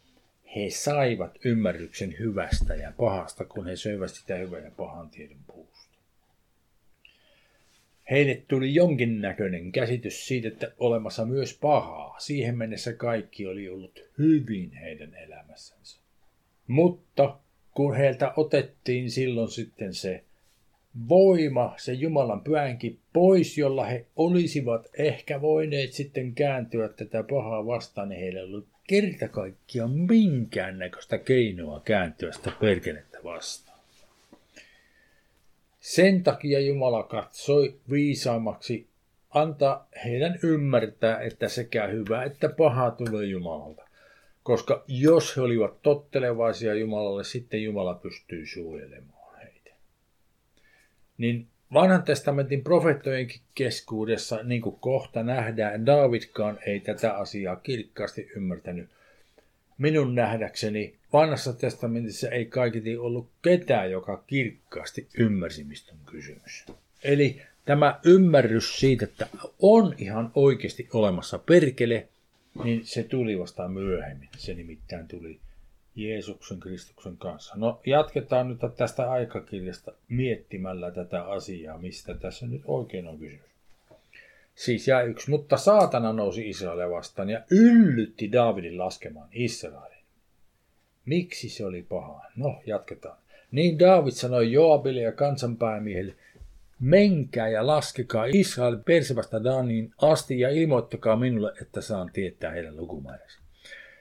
he 0.57 0.71
saivat 0.71 1.39
ymmärryksen 1.45 2.17
hyvästä 2.19 2.75
ja 2.75 2.93
pahasta, 2.97 3.45
kun 3.45 3.67
he 3.67 3.77
söivät 3.77 4.11
sitä 4.11 4.35
hyvän 4.37 4.65
ja 4.65 4.71
pahan 4.77 5.11
tiedon 5.11 5.41
puusta. 5.47 5.99
Heille 8.11 8.43
tuli 8.49 8.75
jonkinnäköinen 8.75 9.73
käsitys 9.73 10.27
siitä, 10.27 10.49
että 10.49 10.73
olemassa 10.79 11.25
myös 11.25 11.59
pahaa. 11.59 12.19
Siihen 12.19 12.59
mennessä 12.59 12.93
kaikki 12.93 13.47
oli 13.47 13.69
ollut 13.69 14.05
hyvin 14.19 14.73
heidän 14.73 15.15
elämässänsä. 15.15 16.01
Mutta 16.67 17.39
kun 17.75 17.97
heiltä 17.97 18.33
otettiin 18.37 19.11
silloin 19.11 19.51
sitten 19.51 19.95
se 19.95 20.25
voima, 21.09 21.75
se 21.77 21.93
Jumalan 21.93 22.41
pyhänkin 22.41 22.99
pois, 23.13 23.59
jolla 23.59 23.85
he 23.85 24.07
olisivat 24.17 24.89
ehkä 24.99 25.41
voineet 25.41 25.93
sitten 25.93 26.35
kääntyä 26.35 26.89
tätä 26.89 27.25
pahaa 27.31 27.67
vastaan, 27.67 28.09
niin 28.09 28.21
heillä 28.21 28.41
ei 28.41 28.47
ollut 28.47 28.67
kerta 28.89 29.29
kaikkiaan 29.29 29.91
minkäännäköistä 29.91 31.19
keinoa 31.19 31.81
kääntyä 31.81 32.33
sitä 32.33 32.53
perkelettä 32.61 33.19
vastaan. 33.25 33.81
Sen 35.81 36.23
takia 36.23 36.61
Jumala 36.61 37.03
katsoi 37.03 37.75
viisaammaksi 37.91 38.87
antaa 39.31 39.89
heidän 40.05 40.39
ymmärtää, 40.43 41.21
että 41.21 41.49
sekä 41.49 41.87
hyvä 41.87 42.23
että 42.25 42.49
paha 42.49 42.91
tulee 42.91 43.27
Jumalalta. 43.27 43.83
Koska 44.43 44.85
jos 44.89 45.37
he 45.37 45.43
olivat 45.43 45.83
tottelevaisia 45.83 46.75
Jumalalle, 46.75 47.25
sitten 47.25 47.63
Jumala 47.63 47.95
pystyy 47.95 48.47
suojelemaan 48.47 49.10
niin 51.21 51.47
vanhan 51.73 52.03
testamentin 52.03 52.65
profeettojenkin 52.65 53.41
keskuudessa, 53.55 54.43
niin 54.43 54.63
kuin 54.63 54.77
kohta 54.81 55.23
nähdään, 55.23 55.87
Davidkaan 55.87 56.59
ei 56.67 56.81
tätä 56.81 57.13
asiaa 57.13 57.57
kirkkaasti 57.57 58.29
ymmärtänyt. 58.37 58.89
Minun 59.79 60.15
nähdäkseni 60.15 60.95
vanhassa 61.13 61.53
testamentissa 61.53 62.29
ei 62.29 62.45
kaiketi 62.45 62.97
ollut 62.97 63.29
ketään, 63.43 63.91
joka 63.91 64.25
kirkkaasti 64.27 65.09
ymmärsi, 65.19 65.65
mistä 65.65 65.93
on 65.93 66.13
kysymys. 66.13 66.65
Eli 67.05 67.43
tämä 67.65 68.01
ymmärrys 68.05 68.81
siitä, 68.81 69.05
että 69.05 69.27
on 69.59 69.95
ihan 69.99 70.31
oikeasti 70.35 70.89
olemassa 70.93 71.39
perkele, 71.39 72.09
niin 72.65 72.87
se 72.87 73.03
tuli 73.03 73.39
vasta 73.39 73.69
myöhemmin. 73.69 74.29
Se 74.37 74.55
nimittäin 74.55 75.09
tuli 75.09 75.39
Jeesuksen 75.97 76.61
Kristuksen 76.61 77.17
kanssa. 77.17 77.55
No 77.57 77.81
jatketaan 77.87 78.49
nyt 78.49 78.59
tästä 78.77 79.11
aikakirjasta 79.11 79.93
miettimällä 80.09 80.91
tätä 80.91 81.25
asiaa, 81.25 81.79
mistä 81.79 82.15
tässä 82.15 82.47
nyt 82.47 82.63
oikein 82.65 83.09
on 83.09 83.19
kysymys. 83.19 83.51
Siis 84.55 84.89
jää 84.89 85.03
yksi, 85.03 85.31
mutta 85.31 85.57
saatana 85.57 86.13
nousi 86.13 86.49
Israelia 86.49 86.91
vastaan 86.91 87.31
ja 87.31 87.43
yllytti 87.51 88.33
Daavidin 88.33 88.79
laskemaan 88.79 89.29
Israelin. 89.33 89.99
Miksi 91.05 91.49
se 91.49 91.67
oli 91.67 91.83
paha? 91.83 92.25
No, 92.37 92.63
jatketaan. 92.67 93.19
Niin 93.51 93.79
Daavid 93.79 94.13
sanoi 94.13 94.53
Joabille 94.53 95.01
ja 95.01 95.13
kansanpäämiehelle, 95.13 96.15
menkää 96.81 97.49
ja 97.49 97.67
laskekaa 97.67 98.25
Israel 98.25 98.79
Persevasta 98.85 99.45
Daniin 99.45 99.93
asti 100.03 100.41
ja 100.41 100.51
ilmoittakaa 100.51 101.17
minulle, 101.17 101.53
että 101.63 101.81
saan 101.81 102.11
tietää 102.13 102.51
heidän 102.51 102.77
lukumääränsä. 102.77 103.39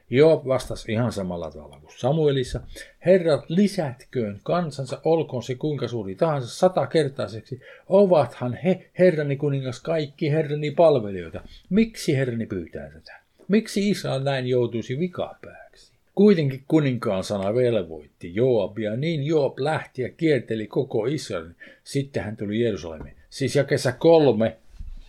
Joab 0.09 0.47
vastasi 0.47 0.91
ihan 0.91 1.11
samalla 1.11 1.51
tavalla 1.51 1.79
kuin 1.79 1.93
Samuelissa. 1.97 2.59
Herrat, 3.05 3.45
lisätköön 3.47 4.39
kansansa, 4.43 5.01
olkoon 5.03 5.43
se 5.43 5.55
kuinka 5.55 5.87
suuri 5.87 6.15
tahansa 6.15 6.47
satakertaiseksi. 6.47 7.61
Ovathan 7.89 8.53
he, 8.53 8.89
herrani 8.99 9.35
kuningas, 9.35 9.79
kaikki 9.79 10.31
herrani 10.31 10.71
palvelijoita. 10.71 11.41
Miksi 11.69 12.17
herrani 12.17 12.45
pyytää 12.45 12.89
tätä? 12.89 13.19
Miksi 13.47 13.89
Israel 13.89 14.23
näin 14.23 14.47
joutuisi 14.47 14.99
vikapääksi? 14.99 15.91
Kuitenkin 16.15 16.63
kuninkaan 16.67 17.23
sana 17.23 17.55
velvoitti 17.55 18.35
Joabia, 18.35 18.95
niin 18.95 19.23
Joab 19.23 19.59
lähti 19.59 20.01
ja 20.01 20.09
kierteli 20.09 20.67
koko 20.67 21.05
Israelin. 21.05 21.55
Sitten 21.83 22.23
hän 22.23 22.37
tuli 22.37 22.61
Jerusalemiin. 22.61 23.15
Siis 23.29 23.55
jakessa 23.55 23.91
kolme 23.91 24.57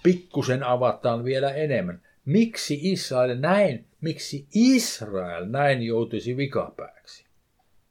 pikkusen 0.02 0.62
avataan 0.62 1.24
vielä 1.24 1.50
enemmän. 1.50 2.00
Miksi 2.30 2.78
Israel 2.82 3.38
näin, 3.38 3.84
miksi 4.00 4.46
Israel 4.54 5.46
näin 5.46 5.82
joutuisi 5.82 6.36
vikapääksi? 6.36 7.24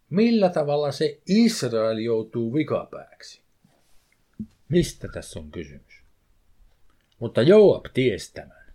Millä 0.10 0.50
tavalla 0.50 0.92
se 0.92 1.20
Israel 1.28 1.98
joutuu 1.98 2.54
vikapääksi? 2.54 3.42
Mistä 4.70 5.08
tässä 5.14 5.40
on 5.40 5.52
kysymys? 5.52 6.04
Mutta 7.20 7.42
Joab 7.42 7.86
tiesi 7.94 8.34
tämän. 8.34 8.66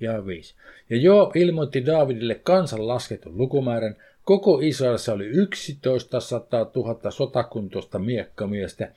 Ja 0.00 0.26
viisi. 0.26 0.54
Ja 0.90 0.96
Joab 0.96 1.36
ilmoitti 1.36 1.86
Daavidille 1.86 2.34
kansan 2.34 2.88
lasketun 2.88 3.38
lukumäärän. 3.38 3.96
Koko 4.24 4.60
Israelissa 4.62 5.12
oli 5.12 5.26
11 5.26 6.18
000 6.74 7.10
sotakuntoista 7.10 7.98
miekkamiestä, 7.98 8.92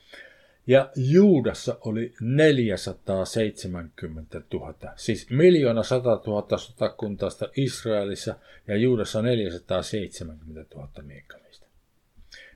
ja 0.66 0.90
Juudassa 0.96 1.78
oli 1.80 2.14
470 2.20 4.42
000, 4.52 4.74
siis 4.96 5.30
miljoona 5.30 5.82
100 5.82 6.20
000 6.26 6.58
sotakuntaista 6.58 7.48
Israelissa 7.56 8.34
ja 8.68 8.76
Juudassa 8.76 9.22
470 9.22 10.74
000 10.74 10.88
miekkamiestä. 11.02 11.66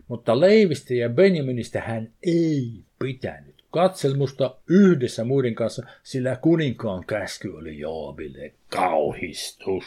Mutta 0.09 0.41
Leivistä 0.41 0.95
ja 0.95 1.09
Benjaminista 1.09 1.81
hän 1.81 2.13
ei 2.23 2.73
pitänyt 2.99 3.65
katselmusta 3.71 4.57
yhdessä 4.69 5.25
muiden 5.25 5.55
kanssa, 5.55 5.87
sillä 6.03 6.37
kuninkaan 6.37 7.07
käsky 7.07 7.49
oli 7.49 7.79
Joabille 7.79 8.55
kauhistus. 8.69 9.85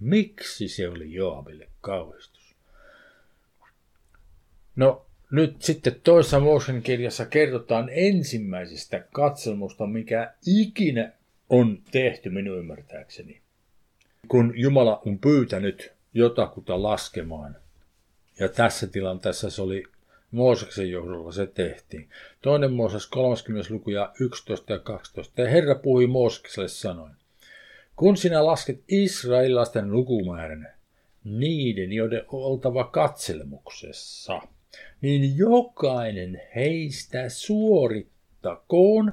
Miksi 0.00 0.68
se 0.68 0.88
oli 0.88 1.12
Joabille 1.12 1.68
kauhistus? 1.80 2.54
No, 4.76 5.03
nyt 5.30 5.62
sitten 5.62 5.96
toisessa 6.04 6.40
Motion 6.40 6.82
kirjassa 6.82 7.26
kerrotaan 7.26 7.90
ensimmäisestä 7.92 9.04
katselmusta, 9.12 9.86
mikä 9.86 10.34
ikinä 10.46 11.12
on 11.50 11.78
tehty 11.90 12.30
minun 12.30 12.58
ymmärtääkseni. 12.58 13.40
Kun 14.28 14.52
Jumala 14.56 15.02
on 15.06 15.18
pyytänyt 15.18 15.92
jotakuta 16.14 16.82
laskemaan. 16.82 17.56
Ja 18.40 18.48
tässä 18.48 18.86
tilanteessa 18.86 19.50
se 19.50 19.62
oli 19.62 19.84
Mooseksen 20.30 20.90
johdolla 20.90 21.32
se 21.32 21.46
tehtiin. 21.46 22.08
Toinen 22.42 22.72
Mooses 22.72 23.06
30. 23.06 23.74
luku 23.74 23.90
ja 23.90 24.12
11 24.20 24.72
ja 24.72 24.78
12. 24.78 25.42
Ja 25.42 25.48
Herra 25.48 25.74
puhui 25.74 26.06
Moosekselle 26.06 26.68
sanoin. 26.68 27.12
Kun 27.96 28.16
sinä 28.16 28.46
lasket 28.46 28.80
israelilaisten 28.88 29.92
lukumäärän, 29.92 30.74
niiden, 31.24 31.92
joiden 31.92 32.24
oltava 32.28 32.84
katselmuksessa– 32.84 34.40
niin 35.00 35.36
jokainen 35.36 36.42
heistä 36.54 37.28
suorittakoon 37.28 39.12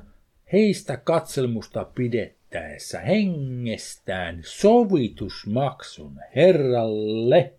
heistä 0.54 0.98
katselmusta 0.98 1.86
pidettäessä 1.86 3.00
hengestään 3.00 4.42
sovitusmaksun 4.46 6.20
Herralle, 6.36 7.54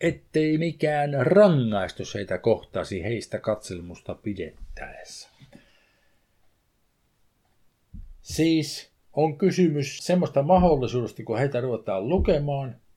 ettei 0.00 0.58
mikään 0.58 1.10
rangaistus 1.26 2.14
heitä 2.14 2.38
kohtaisi 2.38 3.02
heistä 3.02 3.38
katselmusta 3.38 4.14
pidettäessä. 4.14 5.28
Siis 8.22 8.90
on 9.12 9.38
kysymys 9.38 9.98
semmoista 9.98 10.42
mahdollisuudesta, 10.42 11.22
kun 11.22 11.38
heitä 11.38 11.60
ruvetaan 11.60 12.08
lukemaan– 12.08 12.76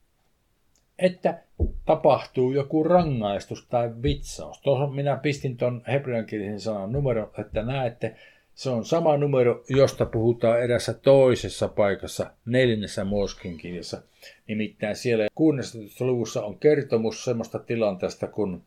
että 1.02 1.38
tapahtuu 1.84 2.52
joku 2.52 2.84
rangaistus 2.84 3.66
tai 3.66 3.90
vitsaus. 4.02 4.60
Tuohon 4.60 4.94
minä 4.94 5.16
pistin 5.16 5.56
tuon 5.56 5.82
hebreankielisen 5.88 6.60
sanan 6.60 6.92
numero, 6.92 7.32
että 7.38 7.62
näette, 7.62 8.16
se 8.54 8.70
on 8.70 8.84
sama 8.84 9.16
numero, 9.16 9.64
josta 9.68 10.06
puhutaan 10.06 10.62
erässä 10.62 10.94
toisessa 10.94 11.68
paikassa, 11.68 12.30
neljännessä 12.46 13.04
Moskin 13.04 13.58
kirjassa. 13.58 14.02
Nimittäin 14.48 14.96
siellä 14.96 15.26
16. 15.34 16.04
luvussa 16.06 16.44
on 16.44 16.58
kertomus 16.58 17.24
semmoista 17.24 17.58
tilanteesta, 17.58 18.26
kun 18.26 18.62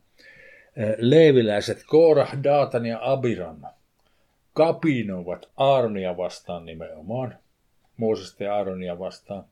eh, 0.75 0.95
leeviläiset 0.97 1.83
Korah, 1.87 2.43
Daatan 2.43 2.85
ja 2.85 2.99
Abiran 3.01 3.67
kapinoivat 4.53 5.49
Aaronia 5.57 6.17
vastaan 6.17 6.65
nimenomaan, 6.65 7.37
Moosesta 7.97 8.43
ja 8.43 8.55
Aaronia 8.55 8.99
vastaan. 8.99 9.43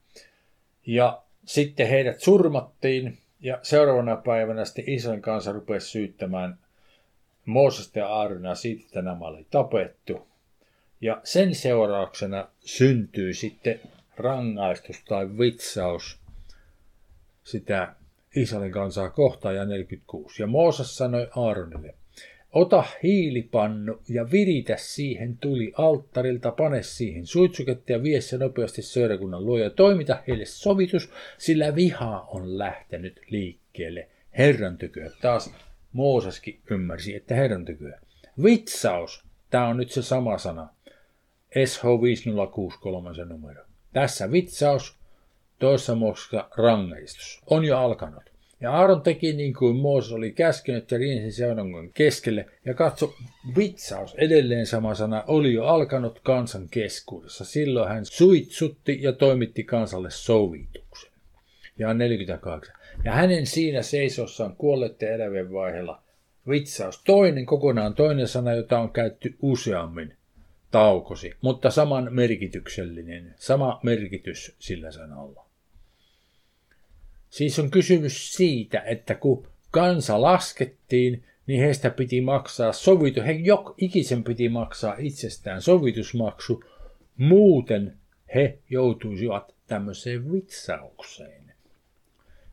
Ja 0.86 1.23
sitten 1.46 1.88
heidät 1.88 2.20
surmattiin 2.20 3.18
ja 3.40 3.60
seuraavana 3.62 4.16
päivänä 4.16 4.66
sitten 4.66 4.90
Israelin 4.90 5.22
kanssa 5.22 5.52
rupesi 5.52 5.88
syyttämään 5.88 6.58
Moosesta 7.46 8.00
ja 8.00 8.08
Aaronia 8.08 8.56
siitä, 8.56 8.84
että 8.86 9.02
nämä 9.02 9.26
oli 9.26 9.46
tapettu. 9.52 10.28
Ja 11.02 11.22
sen 11.24 11.56
seurauksena 11.56 12.48
syntyy 12.60 13.34
sitten 13.34 13.80
rangaistus 14.18 15.04
tai 15.04 15.30
vitsaus 15.40 16.20
sitä 17.44 17.96
Israelin 18.36 18.72
kansaa 18.72 19.10
kohtaan 19.10 19.56
ja 19.56 19.66
46. 19.66 20.44
Ja 20.44 20.48
Mooses 20.48 20.98
sanoi 20.98 21.28
Aaronille, 21.36 21.96
Ota 22.54 22.84
hiilipannu 23.04 24.02
ja 24.10 24.32
viritä 24.32 24.76
siihen 24.78 25.38
tuli 25.38 25.74
alttarilta, 25.78 26.52
pane 26.52 26.84
siihen 26.84 27.26
suitsuketta 27.26 27.92
ja 27.92 28.04
vie 28.04 28.22
se 28.22 28.38
nopeasti 28.38 28.82
seurakunnan 28.82 29.46
luo 29.46 29.58
ja 29.58 29.70
toimita 29.70 30.24
heille 30.28 30.46
sovitus, 30.46 31.12
sillä 31.38 31.76
viha 31.76 32.28
on 32.28 32.58
lähtenyt 32.58 33.22
liikkeelle 33.30 34.08
Herran 34.38 34.78
tyköä. 34.78 35.10
Taas 35.22 35.54
Mooseskin 35.94 36.60
ymmärsi, 36.72 37.16
että 37.16 37.36
Herran 37.36 37.66
tyköä. 37.66 38.00
Vitsaus, 38.44 39.24
tämä 39.50 39.68
on 39.68 39.78
nyt 39.78 39.92
se 39.92 40.02
sama 40.02 40.38
sana. 40.38 40.70
SH 41.66 41.84
5063 42.02 43.16
se 43.16 43.26
numero. 43.26 43.64
Tässä 43.94 44.32
vitsaus, 44.32 44.98
toissa 45.60 45.96
Moosessa 45.96 46.50
rangaistus. 46.58 47.42
On 47.46 47.66
jo 47.66 47.78
alkanut. 47.78 48.33
Ja 48.64 48.72
Aaron 48.72 49.02
teki 49.02 49.34
niin 49.34 49.54
kuin 49.54 49.76
Mooses 49.76 50.12
oli 50.12 50.32
käskenyt 50.32 50.92
ja 50.92 50.98
riensi 50.98 51.38
seurakunnan 51.38 51.90
keskelle. 51.94 52.46
Ja 52.66 52.74
katso, 52.74 53.16
vitsaus, 53.58 54.16
edelleen 54.16 54.66
sama 54.66 54.96
sana, 54.96 55.24
oli 55.28 55.54
jo 55.54 55.66
alkanut 55.66 56.20
kansan 56.20 56.70
keskuudessa. 56.72 57.46
Silloin 57.46 57.90
hän 57.90 58.06
suitsutti 58.06 59.00
ja 59.02 59.14
toimitti 59.14 59.64
kansalle 59.64 60.12
sovituksen. 60.12 61.12
Ja 61.80 61.94
48. 61.94 62.76
Ja 63.06 63.12
hänen 63.12 63.46
siinä 63.46 63.82
seisossaan 63.82 64.56
kuolleiden 64.56 65.14
elävien 65.14 65.54
vaiheella 65.54 66.02
vitsaus, 66.50 67.04
toinen 67.04 67.46
kokonaan 67.46 67.94
toinen 67.94 68.28
sana, 68.28 68.54
jota 68.54 68.80
on 68.80 68.92
käytetty 68.92 69.36
useammin, 69.42 70.14
taukosi, 70.72 71.34
mutta 71.42 71.72
saman 71.72 72.08
merkityksellinen, 72.12 73.36
sama 73.38 73.80
merkitys 73.84 74.56
sillä 74.60 74.92
sanalla. 74.92 75.43
Siis 77.34 77.60
on 77.60 77.72
kysymys 77.72 78.34
siitä, 78.34 78.80
että 78.80 79.16
kun 79.16 79.48
kansa 79.72 80.22
laskettiin, 80.22 81.24
niin 81.48 81.60
heistä 81.62 81.90
piti 81.90 82.22
maksaa 82.22 82.74
sovitu, 82.74 83.22
he 83.22 83.32
jok 83.32 83.74
ikisen 83.78 84.24
piti 84.24 84.50
maksaa 84.50 84.96
itsestään 84.98 85.62
sovitusmaksu, 85.62 86.64
muuten 87.18 87.98
he 88.36 88.60
joutuisivat 88.70 89.56
tämmöiseen 89.68 90.32
vitsaukseen. 90.32 91.54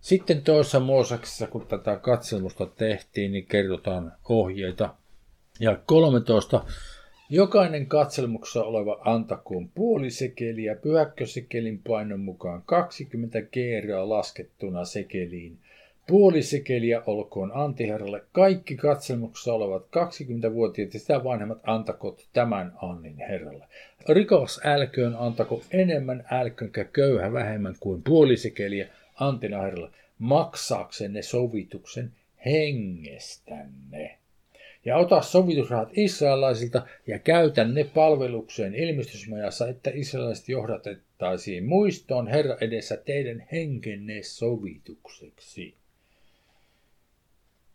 Sitten 0.00 0.42
tuossa 0.42 0.80
Moosaksessa, 0.80 1.46
kun 1.46 1.66
tätä 1.66 1.96
katselmusta 1.96 2.66
tehtiin, 2.66 3.32
niin 3.32 3.46
kerrotaan 3.46 4.12
ohjeita. 4.28 4.94
Ja 5.60 5.76
13 5.86 6.64
Jokainen 7.32 7.86
katselmuksessa 7.86 8.64
oleva 8.64 9.00
antakoon 9.04 9.68
puoli 9.68 10.10
sekeliä 10.10 10.74
pyhäkkösekelin 10.74 11.80
painon 11.88 12.20
mukaan 12.20 12.62
20 12.66 13.42
keeraa 13.42 14.08
laskettuna 14.08 14.84
sekeliin. 14.84 15.58
Puoli 16.06 16.42
sekeliä 16.42 17.02
olkoon 17.06 17.52
antiherralle. 17.54 18.22
Kaikki 18.32 18.76
katselmuksessa 18.76 19.54
olevat 19.54 19.82
20-vuotiaat 19.82 20.94
ja 20.94 21.00
sitä 21.00 21.24
vanhemmat 21.24 21.58
antakot 21.62 22.26
tämän 22.32 22.72
annin 22.82 23.16
herralle. 23.16 23.64
Rikos 24.08 24.60
älköön 24.64 25.16
antako 25.18 25.62
enemmän 25.70 26.24
älkönkä 26.30 26.84
köyhä 26.84 27.32
vähemmän 27.32 27.74
kuin 27.80 28.02
puoli 28.02 28.36
sekeliä 28.36 28.88
antina 29.14 29.62
herralle 29.62 29.90
maksaaksenne 30.18 31.22
sovituksen 31.22 32.12
hengestänne 32.44 34.19
ja 34.84 34.96
ota 34.96 35.22
sovitusrahat 35.22 35.88
israelaisilta 35.92 36.86
ja 37.06 37.18
käytä 37.18 37.64
ne 37.64 37.84
palvelukseen 37.84 38.74
ilmestysmajassa, 38.74 39.68
että 39.68 39.90
israelaiset 39.94 40.48
johdatet, 40.48 41.00
otettaisiin 41.20 41.64
muistoon 41.64 42.28
Herra 42.28 42.56
edessä 42.60 42.96
teidän 42.96 43.46
henkenne 43.52 44.22
sovitukseksi. 44.22 45.76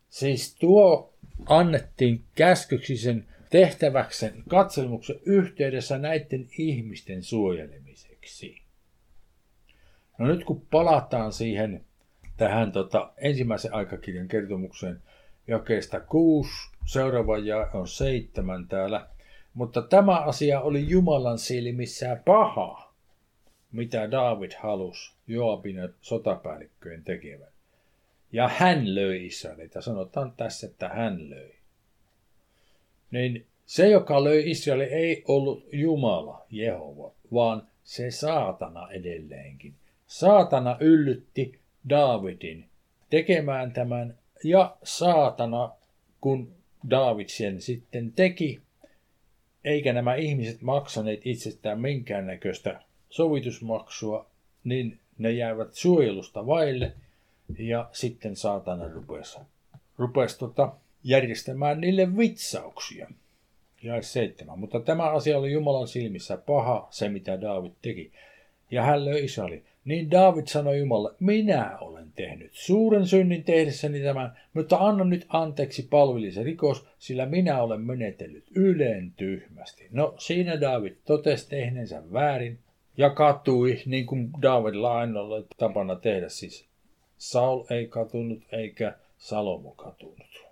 Siis 0.08 0.56
tuo 0.56 1.14
annettiin 1.48 2.24
käskyksi 2.34 2.96
sen 2.96 3.24
tehtäväksen 3.50 4.42
katselmuksen 4.48 5.16
yhteydessä 5.24 5.98
näiden 5.98 6.48
ihmisten 6.58 7.22
suojelemiseksi. 7.22 8.62
No 10.18 10.26
nyt 10.26 10.44
kun 10.44 10.60
palataan 10.70 11.32
siihen 11.32 11.84
tähän 12.36 12.72
tota, 12.72 13.12
ensimmäisen 13.16 13.74
aikakirjan 13.74 14.28
kertomukseen 14.28 15.02
jakeesta 15.46 16.00
6, 16.00 16.50
seuraava 16.86 17.38
ja 17.38 17.70
on 17.74 17.88
seitsemän 17.88 18.68
täällä. 18.68 19.06
Mutta 19.54 19.82
tämä 19.82 20.16
asia 20.16 20.60
oli 20.60 20.88
Jumalan 20.88 21.38
silmissä 21.38 22.20
paha, 22.24 22.92
mitä 23.72 24.10
David 24.10 24.52
halusi 24.58 25.12
Joabin 25.26 25.76
ja 25.76 25.88
sotapäällikköjen 26.00 27.04
tekevän. 27.04 27.48
Ja 28.32 28.48
hän 28.48 28.94
löi 28.94 29.26
Israelita. 29.26 29.80
Sanotaan 29.80 30.32
tässä, 30.36 30.66
että 30.66 30.88
hän 30.88 31.30
löi. 31.30 31.54
Niin 33.10 33.46
se, 33.66 33.88
joka 33.88 34.24
löi 34.24 34.50
Israeli, 34.50 34.84
ei 34.84 35.24
ollut 35.28 35.64
Jumala, 35.72 36.46
Jehova, 36.50 37.12
vaan 37.32 37.62
se 37.84 38.10
saatana 38.10 38.90
edelleenkin. 38.90 39.74
Saatana 40.06 40.76
yllytti 40.80 41.58
Daavidin 41.88 42.68
tekemään 43.10 43.72
tämän 43.72 44.18
ja 44.44 44.76
saatana, 44.82 45.70
kun 46.20 46.55
Daavid 46.90 47.28
sen 47.28 47.60
sitten 47.60 48.12
teki, 48.12 48.60
eikä 49.64 49.92
nämä 49.92 50.14
ihmiset 50.14 50.62
maksaneet 50.62 51.20
itsestään 51.24 51.80
minkäännäköistä 51.80 52.80
sovitusmaksua, 53.10 54.26
niin 54.64 54.98
ne 55.18 55.30
jäivät 55.30 55.74
suojelusta 55.74 56.46
vaille 56.46 56.92
ja 57.58 57.88
sitten 57.92 58.36
saatana 58.36 58.88
rupesi, 58.88 59.38
rupesi 59.98 60.38
tota, 60.38 60.72
järjestämään 61.04 61.80
niille 61.80 62.16
vitsauksia. 62.16 63.10
Ja 63.82 64.02
seitsemän. 64.02 64.58
Mutta 64.58 64.80
tämä 64.80 65.10
asia 65.10 65.38
oli 65.38 65.52
Jumalan 65.52 65.88
silmissä 65.88 66.36
paha, 66.36 66.88
se 66.90 67.08
mitä 67.08 67.40
Daavid 67.40 67.72
teki. 67.82 68.12
Ja 68.70 68.82
hän 68.82 69.04
löi 69.04 69.24
Israelin. 69.24 69.64
Niin 69.86 70.10
David 70.10 70.46
sanoi 70.46 70.78
Jumalle, 70.78 71.10
minä 71.20 71.78
olen 71.78 72.12
tehnyt 72.16 72.50
suuren 72.52 73.06
synnin 73.06 73.44
tehdessäni 73.44 74.00
tämän, 74.00 74.36
mutta 74.54 74.76
anna 74.76 75.04
nyt 75.04 75.26
anteeksi 75.28 75.86
palvelisen 75.90 76.44
rikos, 76.44 76.86
sillä 76.98 77.26
minä 77.26 77.62
olen 77.62 77.80
menetellyt 77.80 78.44
yleen 78.54 79.12
tyhmästi. 79.16 79.88
No 79.90 80.14
siinä 80.18 80.60
David 80.60 80.92
totesi 81.04 81.48
tehneensä 81.48 82.02
väärin 82.12 82.58
ja 82.96 83.10
katui, 83.10 83.82
niin 83.86 84.06
kuin 84.06 84.30
Davidilla 84.42 84.98
aina 84.98 85.20
oli 85.20 85.46
tapana 85.56 85.96
tehdä. 85.96 86.28
Siis 86.28 86.66
Saul 87.18 87.64
ei 87.70 87.86
katunut 87.86 88.42
eikä 88.52 88.94
Salomo 89.18 89.70
katunut, 89.70 90.46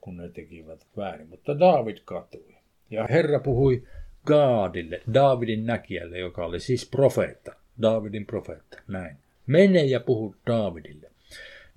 kun 0.00 0.16
ne 0.16 0.28
tekivät 0.28 0.86
väärin, 0.96 1.28
mutta 1.28 1.58
David 1.58 1.96
katui. 2.04 2.54
Ja 2.90 3.06
Herra 3.10 3.40
puhui 3.40 3.82
Gaadille, 4.26 5.00
Davidin 5.14 5.66
näkijälle, 5.66 6.18
joka 6.18 6.46
oli 6.46 6.60
siis 6.60 6.90
profeetta. 6.90 7.63
Daavidin 7.82 8.26
profeetta. 8.26 8.78
Näin. 8.88 9.16
Mene 9.46 9.84
ja 9.84 10.00
puhu 10.00 10.36
Daavidille. 10.46 11.10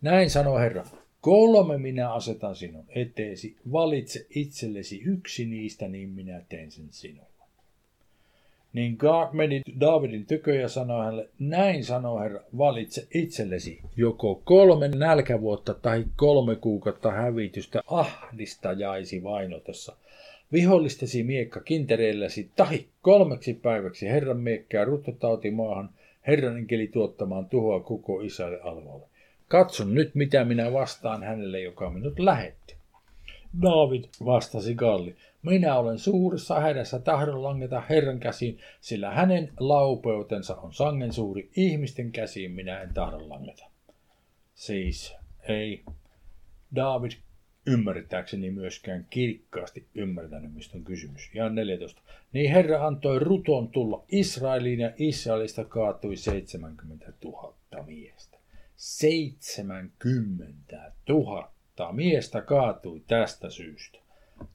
Näin 0.01 0.29
sanoo 0.29 0.57
Herra. 0.59 0.85
Kolme 1.21 1.77
minä 1.77 2.13
asetan 2.13 2.55
sinun 2.55 2.85
eteesi. 2.89 3.55
Valitse 3.71 4.25
itsellesi 4.29 5.01
yksi 5.05 5.45
niistä, 5.45 5.87
niin 5.87 6.09
minä 6.09 6.41
teen 6.49 6.71
sen 6.71 6.87
sinulle. 6.91 7.27
Niin 8.73 8.95
Gaad 8.99 9.29
meni 9.33 9.61
Daavidin 9.79 10.25
tykö 10.25 10.55
ja 10.55 10.69
sanoi 10.69 11.05
hänelle, 11.05 11.29
näin 11.39 11.85
sanoo 11.85 12.19
Herra, 12.19 12.41
valitse 12.57 13.07
itsellesi 13.13 13.79
joko 13.95 14.41
kolme 14.43 14.87
nälkävuotta 14.87 15.73
tai 15.73 16.05
kolme 16.15 16.55
kuukautta 16.55 17.11
hävitystä 17.11 17.81
ahdistajaisi 17.87 19.23
vainotessa– 19.23 19.95
vihollistesi 20.51 21.23
miekka 21.23 21.59
kintereilläsi, 21.59 22.51
tahi 22.55 22.87
kolmeksi 23.01 23.53
päiväksi 23.53 24.07
Herran 24.07 24.37
miekkää 24.37 24.85
ruttotauti 24.85 25.51
maahan, 25.51 25.89
Herran 26.27 26.57
enkeli 26.57 26.87
tuottamaan 26.87 27.49
tuhoa 27.49 27.79
koko 27.79 28.21
isälle 28.21 28.61
alvalle. 28.61 29.07
Katson 29.47 29.93
nyt, 29.93 30.15
mitä 30.15 30.45
minä 30.45 30.73
vastaan 30.73 31.23
hänelle, 31.23 31.61
joka 31.61 31.89
minut 31.89 32.19
lähetti. 32.19 32.75
David 33.61 34.03
vastasi 34.25 34.75
Galli, 34.75 35.15
minä 35.41 35.77
olen 35.77 35.99
suuressa 35.99 36.59
hädässä 36.59 36.99
tahdon 36.99 37.43
langeta 37.43 37.81
Herran 37.89 38.19
käsiin, 38.19 38.59
sillä 38.81 39.11
hänen 39.11 39.51
laupeutensa 39.59 40.55
on 40.55 40.73
sangen 40.73 41.13
suuri, 41.13 41.49
ihmisten 41.55 42.11
käsiin 42.11 42.51
minä 42.51 42.81
en 42.81 42.93
tahdon 42.93 43.29
langeta. 43.29 43.65
Siis 44.55 45.15
ei 45.49 45.83
David 46.75 47.11
ymmärtääkseni 47.67 48.51
myöskään 48.51 49.07
kirkkaasti 49.09 49.87
ymmärtänyt, 49.95 50.53
mistä 50.53 50.77
on 50.77 50.83
kysymys. 50.83 51.29
Ja 51.33 51.49
14. 51.49 52.01
Niin 52.33 52.51
Herra 52.51 52.87
antoi 52.87 53.19
ruton 53.19 53.67
tulla 53.67 54.03
Israeliin 54.09 54.79
ja 54.79 54.91
Israelista 54.97 55.65
kaatui 55.65 56.17
70 56.17 57.13
000 57.23 57.53
miestä. 57.85 58.37
70 58.75 60.91
000 61.09 61.51
miestä 61.91 62.41
kaatui 62.41 63.01
tästä 63.07 63.49
syystä, 63.49 63.99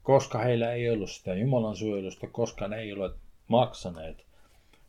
koska 0.03 0.39
heillä 0.39 0.73
ei 0.73 0.89
ollut 0.89 1.11
sitä 1.11 1.33
Jumalan 1.33 1.75
suojelusta, 1.75 2.27
koska 2.27 2.67
ne 2.67 2.77
ei 2.77 2.93
ole 2.93 3.11
maksaneet 3.47 4.25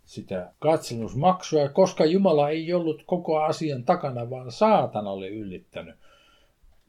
sitä 0.04 0.52
katselmusmaksua, 0.58 1.68
koska 1.68 2.04
Jumala 2.04 2.50
ei 2.50 2.72
ollut 2.72 3.02
koko 3.06 3.42
asian 3.42 3.84
takana, 3.84 4.30
vaan 4.30 4.52
saatana 4.52 5.10
oli 5.10 5.28
yllittänyt 5.28 5.94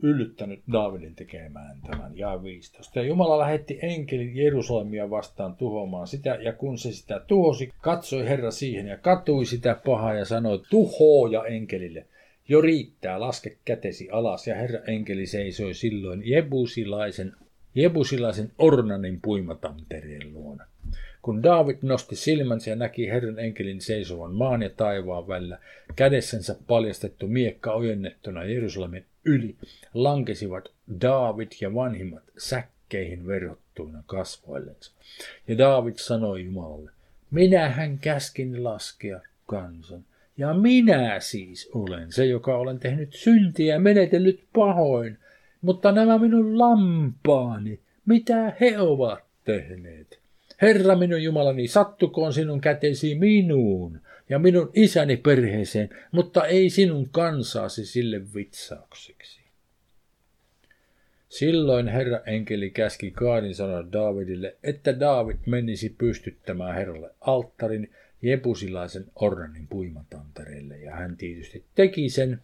yllyttänyt 0.01 0.59
Daavidin 0.71 1.15
tekemään 1.15 1.81
tämän 1.87 2.17
ja 2.17 2.43
15. 2.43 2.99
Ja 2.99 3.05
Jumala 3.05 3.39
lähetti 3.39 3.79
enkelin 3.81 4.35
Jerusalemia 4.35 5.09
vastaan 5.09 5.55
tuhoamaan 5.55 6.07
sitä, 6.07 6.35
ja 6.41 6.53
kun 6.53 6.77
se 6.77 6.91
sitä 6.91 7.19
tuhosi, 7.27 7.69
katsoi 7.81 8.25
Herra 8.25 8.51
siihen 8.51 8.87
ja 8.87 8.97
katui 8.97 9.45
sitä 9.45 9.79
pahaa 9.85 10.13
ja 10.13 10.25
sanoi, 10.25 10.61
tuhoja 10.69 11.45
enkelille. 11.45 12.05
Jo 12.47 12.61
riittää, 12.61 13.19
laske 13.19 13.57
kätesi 13.65 14.09
alas, 14.09 14.47
ja 14.47 14.55
Herra 14.55 14.79
enkeli 14.87 15.25
seisoi 15.25 15.73
silloin 15.73 16.21
Jebusilaisen, 16.25 17.33
Jebusilaisen 17.75 18.51
Ornanin 18.57 19.21
puimatantereen 19.21 20.33
luona. 20.33 20.65
Kun 21.21 21.43
David 21.43 21.77
nosti 21.81 22.15
silmänsä 22.15 22.69
ja 22.69 22.75
näki 22.75 23.07
Herran 23.07 23.39
enkelin 23.39 23.81
seisovan 23.81 24.33
maan 24.33 24.61
ja 24.61 24.69
taivaan 24.69 25.27
välillä, 25.27 25.59
kädessänsä 25.95 26.55
paljastettu 26.67 27.27
miekka 27.27 27.73
ojennettuna 27.73 28.43
Jerusalemin 28.43 29.05
yli, 29.25 29.55
lankesivat 29.93 30.69
David 31.01 31.51
ja 31.61 31.73
vanhimmat 31.73 32.23
säkkeihin 32.37 33.27
verottuina 33.27 34.03
kasvoillensa. 34.05 34.91
Ja 35.47 35.57
David 35.57 35.93
sanoi 35.97 36.45
Jumalalle, 36.45 36.91
minähän 37.31 37.97
käskin 37.97 38.63
laskea 38.63 39.21
kansan, 39.45 40.03
ja 40.37 40.53
minä 40.53 41.19
siis 41.19 41.69
olen 41.73 42.11
se, 42.11 42.25
joka 42.25 42.57
olen 42.57 42.79
tehnyt 42.79 43.13
syntiä 43.13 43.73
ja 43.73 43.79
menetellyt 43.79 44.43
pahoin, 44.53 45.17
mutta 45.61 45.91
nämä 45.91 46.17
minun 46.17 46.59
lampaani, 46.59 47.79
mitä 48.05 48.53
he 48.61 48.79
ovat 48.79 49.19
tehneet? 49.45 50.19
Herra 50.61 50.95
minun 50.95 51.23
Jumalani, 51.23 51.67
sattukoon 51.67 52.33
sinun 52.33 52.61
kätesi 52.61 53.15
minuun 53.15 53.99
ja 54.29 54.39
minun 54.39 54.71
isäni 54.73 55.17
perheeseen, 55.17 55.89
mutta 56.11 56.45
ei 56.45 56.69
sinun 56.69 57.09
kansaasi 57.09 57.85
sille 57.85 58.21
vitsaukseksi. 58.35 59.45
Silloin 61.29 61.87
Herra 61.87 62.19
enkeli 62.25 62.69
käski 62.69 63.11
Kaadin 63.11 63.55
sanoa 63.55 63.91
Daavidille, 63.91 64.55
että 64.63 64.99
Daavid 64.99 65.37
menisi 65.45 65.95
pystyttämään 65.97 66.75
Herralle 66.75 67.09
alttarin 67.21 67.91
Jebusilaisen 68.21 69.05
Ornanin 69.15 69.67
puimatantereelle, 69.67 70.77
ja 70.77 70.95
hän 70.95 71.17
tietysti 71.17 71.63
teki 71.75 72.09
sen. 72.09 72.39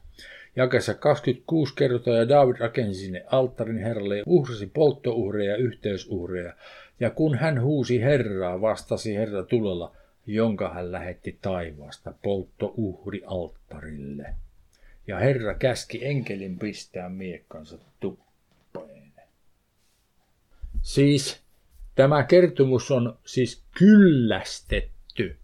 Jakessa 0.55 0.93
26 0.93 1.75
kertaa 1.75 2.15
ja 2.15 2.29
David 2.29 2.55
rakensi 2.59 2.99
sinne 2.99 3.23
alttarin 3.27 3.77
Herralle 3.77 4.17
ja 4.17 4.23
uhrasi 4.25 4.71
polttouhreja 4.73 5.51
ja 5.51 5.57
yhteysuhreja, 5.57 6.53
ja 6.99 7.09
kun 7.09 7.35
hän 7.35 7.61
huusi 7.61 8.01
Herraa, 8.01 8.61
vastasi 8.61 9.15
Herra 9.15 9.43
tulella, 9.43 9.95
jonka 10.25 10.73
hän 10.73 10.91
lähetti 10.91 11.37
taivaasta 11.41 12.13
polttouhri 12.23 13.21
alttarille. 13.25 14.35
Ja 15.07 15.19
Herra 15.19 15.53
käski 15.53 16.05
enkelin 16.05 16.59
pistää 16.59 17.09
miekkansa 17.09 17.77
tuppeen. 17.99 19.11
Siis 20.81 21.41
tämä 21.95 22.23
kertomus 22.23 22.91
on 22.91 23.17
siis 23.25 23.63
kyllästetty 23.77 25.37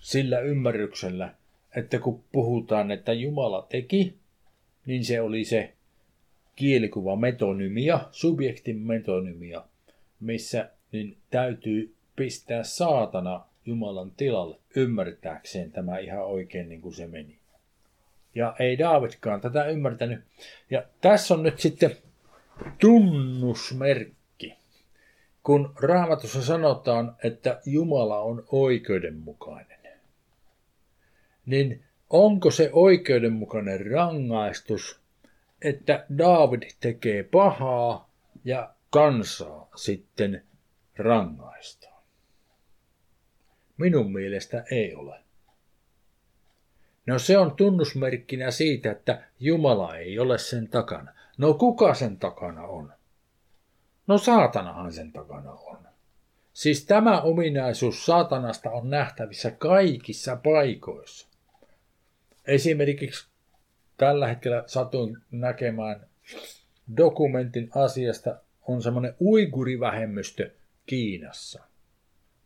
sillä 0.00 0.40
ymmärryksellä, 0.40 1.34
että 1.76 1.98
kun 1.98 2.24
puhutaan, 2.32 2.90
että 2.90 3.12
Jumala 3.12 3.66
teki, 3.68 4.14
niin 4.86 5.04
se 5.04 5.20
oli 5.20 5.44
se 5.44 5.74
kielikuva 6.56 7.16
metonymia, 7.16 8.00
subjektin 8.10 8.78
metonymia, 8.78 9.64
missä 10.20 10.70
niin 10.92 11.16
täytyy 11.30 11.94
pistää 12.16 12.62
saatana 12.62 13.49
Jumalan 13.66 14.10
tilalle 14.10 14.58
ymmärtääkseen 14.76 15.72
tämä 15.72 15.98
ihan 15.98 16.26
oikein 16.26 16.68
niin 16.68 16.80
kuin 16.80 16.94
se 16.94 17.06
meni. 17.06 17.38
Ja 18.34 18.56
ei 18.58 18.78
Daavidkaan 18.78 19.40
tätä 19.40 19.64
ymmärtänyt. 19.64 20.20
Ja 20.70 20.84
tässä 21.00 21.34
on 21.34 21.42
nyt 21.42 21.60
sitten 21.60 21.96
tunnusmerkki. 22.78 24.54
Kun 25.42 25.74
raamatussa 25.82 26.42
sanotaan, 26.42 27.16
että 27.24 27.60
Jumala 27.66 28.20
on 28.20 28.44
oikeudenmukainen, 28.52 29.80
niin 31.46 31.84
onko 32.10 32.50
se 32.50 32.70
oikeudenmukainen 32.72 33.86
rangaistus, 33.86 35.00
että 35.62 36.06
Daavid 36.18 36.62
tekee 36.80 37.22
pahaa 37.22 38.10
ja 38.44 38.74
kansaa 38.90 39.68
sitten 39.76 40.44
rangaistaan? 40.96 41.89
Minun 43.80 44.12
mielestä 44.12 44.64
ei 44.70 44.94
ole. 44.94 45.20
No 47.06 47.18
se 47.18 47.38
on 47.38 47.56
tunnusmerkkinä 47.56 48.50
siitä, 48.50 48.90
että 48.90 49.22
Jumala 49.40 49.96
ei 49.96 50.18
ole 50.18 50.38
sen 50.38 50.68
takana. 50.68 51.12
No 51.38 51.54
kuka 51.54 51.94
sen 51.94 52.16
takana 52.16 52.62
on? 52.62 52.92
No 54.06 54.18
saatanahan 54.18 54.92
sen 54.92 55.12
takana 55.12 55.52
on. 55.52 55.78
Siis 56.52 56.86
tämä 56.86 57.20
ominaisuus 57.20 58.06
saatanasta 58.06 58.70
on 58.70 58.90
nähtävissä 58.90 59.50
kaikissa 59.50 60.36
paikoissa. 60.36 61.28
Esimerkiksi 62.46 63.28
tällä 63.96 64.26
hetkellä 64.26 64.64
satuin 64.66 65.16
näkemään 65.30 66.06
dokumentin 66.96 67.70
asiasta, 67.74 68.36
on 68.68 68.82
semmoinen 68.82 69.14
uigurivähemmistö 69.20 70.50
Kiinassa. 70.86 71.69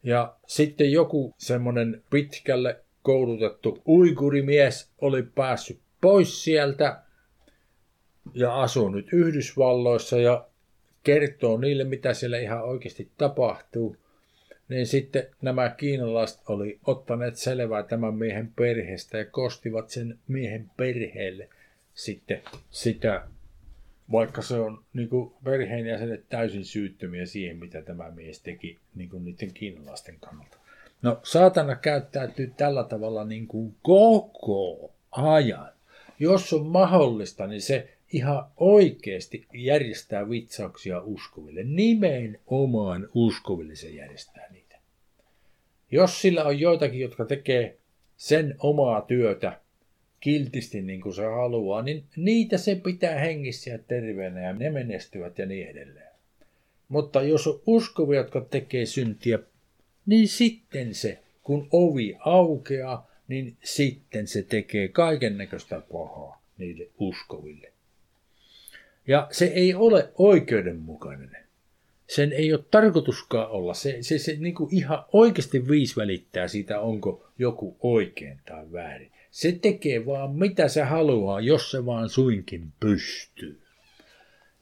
Ja 0.04 0.36
sitten 0.46 0.92
joku 0.92 1.34
semmoinen 1.38 2.02
pitkälle 2.10 2.80
koulutettu 3.02 3.82
uigurimies 3.88 4.90
oli 5.00 5.22
päässyt 5.22 5.78
pois 6.00 6.44
sieltä 6.44 7.02
ja 8.34 8.62
asuu 8.62 8.88
nyt 8.88 9.12
Yhdysvalloissa 9.12 10.20
ja 10.20 10.46
kertoo 11.02 11.56
niille, 11.56 11.84
mitä 11.84 12.14
siellä 12.14 12.38
ihan 12.38 12.64
oikeasti 12.64 13.10
tapahtuu, 13.18 13.96
niin 14.68 14.86
sitten 14.86 15.26
nämä 15.42 15.70
kiinalaiset 15.70 16.40
oli 16.48 16.78
ottaneet 16.86 17.36
selvää 17.36 17.82
tämän 17.82 18.14
miehen 18.14 18.52
perheestä 18.56 19.18
ja 19.18 19.24
kostivat 19.24 19.90
sen 19.90 20.18
miehen 20.28 20.70
perheelle 20.76 21.48
sitten 21.94 22.42
sitä, 22.70 23.28
vaikka 24.12 24.42
se 24.42 24.54
on 24.54 24.84
niin 24.92 25.08
kuin 25.08 25.32
perheenjäsenet 25.44 26.28
täysin 26.28 26.64
syyttömiä 26.64 27.26
siihen, 27.26 27.56
mitä 27.56 27.82
tämä 27.82 28.10
mies 28.10 28.40
teki 28.40 28.78
niin 28.94 29.10
kuin 29.10 29.24
niiden 29.24 29.54
kiinalaisten 29.54 30.16
kannalta. 30.20 30.58
No, 31.02 31.20
saatana 31.22 31.76
käyttäytyy 31.76 32.52
tällä 32.56 32.84
tavalla 32.84 33.24
niin 33.24 33.46
kuin 33.46 33.76
koko 33.82 34.92
ajan. 35.10 35.72
Jos 36.18 36.52
on 36.52 36.66
mahdollista, 36.66 37.46
niin 37.46 37.62
se 37.62 37.94
ihan 38.12 38.46
oikeasti 38.56 39.46
järjestää 39.54 40.30
vitsauksia 40.30 41.00
uskoville. 41.00 41.64
Nimenomaan 41.64 43.08
uskoville 43.14 43.74
se 43.74 43.88
järjestää 43.88 44.48
niitä. 44.50 44.78
Jos 45.90 46.20
sillä 46.22 46.44
on 46.44 46.60
joitakin, 46.60 47.00
jotka 47.00 47.24
tekee 47.24 47.78
sen 48.16 48.54
omaa 48.58 49.00
työtä 49.00 49.60
kiltisti 50.24 50.82
niin 50.82 51.00
kuin 51.00 51.14
se 51.14 51.24
haluaa, 51.24 51.82
niin 51.82 52.04
niitä 52.16 52.58
se 52.58 52.74
pitää 52.74 53.18
hengissä 53.18 53.70
ja 53.70 53.78
terveenä 53.78 54.40
ja 54.40 54.52
ne 54.52 54.70
menestyvät 54.70 55.38
ja 55.38 55.46
niin 55.46 55.68
edelleen. 55.68 56.08
Mutta 56.88 57.22
jos 57.22 57.46
on 57.46 57.60
uskovia, 57.66 58.20
jotka 58.20 58.40
tekee 58.40 58.86
syntiä, 58.86 59.38
niin 60.06 60.28
sitten 60.28 60.94
se, 60.94 61.18
kun 61.42 61.68
ovi 61.70 62.16
aukeaa, 62.18 63.10
niin 63.28 63.56
sitten 63.64 64.26
se 64.26 64.42
tekee 64.42 64.88
kaiken 64.88 65.38
näköistä 65.38 65.82
pahaa 65.92 66.42
niille 66.58 66.88
uskoville. 66.98 67.72
Ja 69.06 69.28
se 69.30 69.44
ei 69.44 69.74
ole 69.74 70.08
oikeudenmukainen. 70.18 71.36
Sen 72.06 72.32
ei 72.32 72.52
ole 72.52 72.64
tarkoituskaan 72.70 73.50
olla. 73.50 73.74
Se, 73.74 73.98
se, 74.00 74.18
se 74.18 74.36
niin 74.38 74.54
kuin 74.54 74.74
ihan 74.74 75.04
oikeasti 75.12 75.68
viis 75.68 75.96
välittää 75.96 76.48
siitä, 76.48 76.80
onko 76.80 77.26
joku 77.38 77.76
oikein 77.80 78.40
tai 78.46 78.72
väärin. 78.72 79.13
Se 79.34 79.52
tekee 79.52 80.06
vaan 80.06 80.34
mitä 80.34 80.68
se 80.68 80.82
haluaa, 80.82 81.40
jos 81.40 81.70
se 81.70 81.86
vaan 81.86 82.08
suinkin 82.08 82.72
pystyy. 82.80 83.60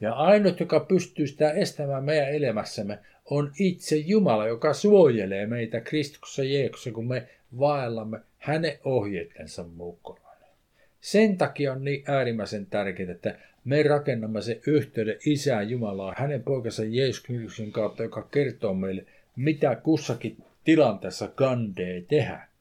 Ja 0.01 0.13
ainut, 0.13 0.61
joka 0.61 0.81
pystyy 0.81 1.27
sitä 1.27 1.51
estämään 1.51 2.05
meidän 2.05 2.29
elämässämme, 2.29 2.99
on 3.25 3.53
itse 3.59 3.97
Jumala, 3.97 4.47
joka 4.47 4.73
suojelee 4.73 5.47
meitä 5.47 5.81
Kristuksessa 5.81 6.43
Jeesuksessa, 6.45 6.91
kun 6.91 7.09
me 7.09 7.29
vaellamme 7.59 8.21
hänen 8.39 8.79
ohjeittensa 8.85 9.65
mukaan. 9.65 10.21
Sen 11.01 11.39
takia 11.39 11.73
on 11.73 11.85
niin 11.85 12.05
äärimmäisen 12.07 12.67
tärkeää, 12.67 13.13
että 13.13 13.39
me 13.65 13.83
rakennamme 13.83 14.43
sen 14.43 14.61
yhteyden 14.67 15.19
Isään 15.27 15.71
Jumalaa, 15.71 16.15
hänen 16.19 16.43
poikansa 16.43 16.85
Jeesus 16.85 17.23
Kristuksen 17.23 17.73
kautta, 17.73 18.03
joka 18.03 18.23
kertoo 18.23 18.75
meille, 18.75 19.05
mitä 19.37 19.77
kussakin 19.77 20.37
tilanteessa 20.65 21.29
kandee 21.29 22.05
tehdä. 22.09 22.52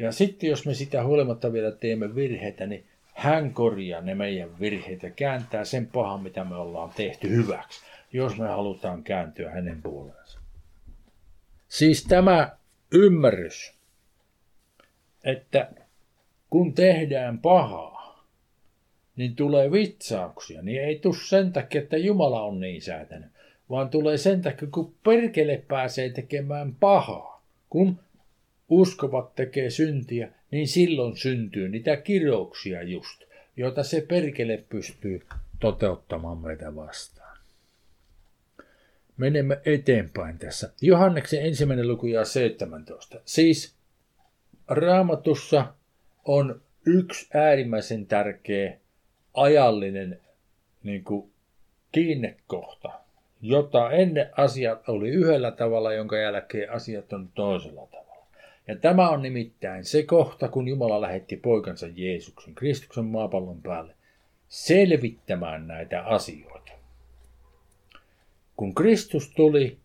Ja 0.00 0.12
sitten 0.12 0.50
jos 0.50 0.66
me 0.66 0.74
sitä 0.74 1.04
huolimatta 1.04 1.52
vielä 1.52 1.72
teemme 1.72 2.14
virheitä, 2.14 2.66
niin 2.66 2.84
hän 3.14 3.54
korjaa 3.54 4.00
ne 4.00 4.14
meidän 4.14 4.60
virheet 4.60 5.02
ja 5.02 5.10
kääntää 5.10 5.64
sen 5.64 5.86
pahan, 5.86 6.22
mitä 6.22 6.44
me 6.44 6.56
ollaan 6.56 6.90
tehty 6.96 7.28
hyväksi, 7.28 7.80
jos 8.12 8.38
me 8.38 8.48
halutaan 8.48 9.02
kääntyä 9.02 9.50
hänen 9.50 9.82
puoleensa. 9.82 10.40
Siis 11.68 12.04
tämä 12.04 12.56
ymmärrys, 12.92 13.74
että 15.24 15.70
kun 16.50 16.74
tehdään 16.74 17.38
pahaa, 17.38 18.24
niin 19.16 19.36
tulee 19.36 19.72
vitsauksia, 19.72 20.62
niin 20.62 20.82
ei 20.82 20.98
tule 20.98 21.16
sen 21.28 21.52
takia, 21.52 21.82
että 21.82 21.96
Jumala 21.96 22.42
on 22.42 22.60
niin 22.60 22.82
säätänyt, 22.82 23.30
vaan 23.70 23.90
tulee 23.90 24.16
sen 24.16 24.42
takia, 24.42 24.68
kun 24.72 24.94
perkele 25.04 25.62
pääsee 25.68 26.10
tekemään 26.10 26.74
pahaa. 26.74 27.42
Kun 27.70 27.98
uskovat 28.70 29.34
tekee 29.34 29.70
syntiä, 29.70 30.28
niin 30.50 30.68
silloin 30.68 31.16
syntyy 31.16 31.68
niitä 31.68 31.96
kirouksia 31.96 32.82
just, 32.82 33.22
joita 33.56 33.82
se 33.82 34.00
perkele 34.08 34.64
pystyy 34.68 35.22
toteuttamaan 35.60 36.38
meitä 36.38 36.76
vastaan. 36.76 37.38
Menemme 39.16 39.60
eteenpäin 39.64 40.38
tässä. 40.38 40.72
Johanneksen 40.80 41.42
ensimmäinen 41.46 41.88
luku 41.88 42.06
ja 42.06 42.24
17. 42.24 43.20
Siis 43.24 43.74
raamatussa 44.68 45.66
on 46.24 46.60
yksi 46.86 47.28
äärimmäisen 47.34 48.06
tärkeä 48.06 48.76
ajallinen 49.34 50.20
niin 50.82 51.04
kuin, 51.04 51.30
kiinnekohta, 51.92 52.92
jota 53.42 53.90
ennen 53.90 54.30
asiat 54.36 54.88
oli 54.88 55.08
yhdellä 55.08 55.50
tavalla, 55.50 55.92
jonka 55.92 56.18
jälkeen 56.18 56.72
asiat 56.72 57.12
on 57.12 57.28
toisella 57.34 57.86
tavalla. 57.86 58.09
Ja 58.70 58.76
tämä 58.76 59.10
on 59.10 59.22
nimittäin 59.22 59.84
se 59.84 60.02
kohta, 60.02 60.48
kun 60.48 60.68
Jumala 60.68 61.00
lähetti 61.00 61.36
poikansa 61.36 61.86
Jeesuksen, 61.94 62.54
Kristuksen 62.54 63.04
maapallon 63.04 63.62
päälle, 63.62 63.94
selvittämään 64.48 65.66
näitä 65.66 66.02
asioita. 66.02 66.72
Kun 68.56 68.74
Kristus 68.74 69.30
tuli, 69.36 69.78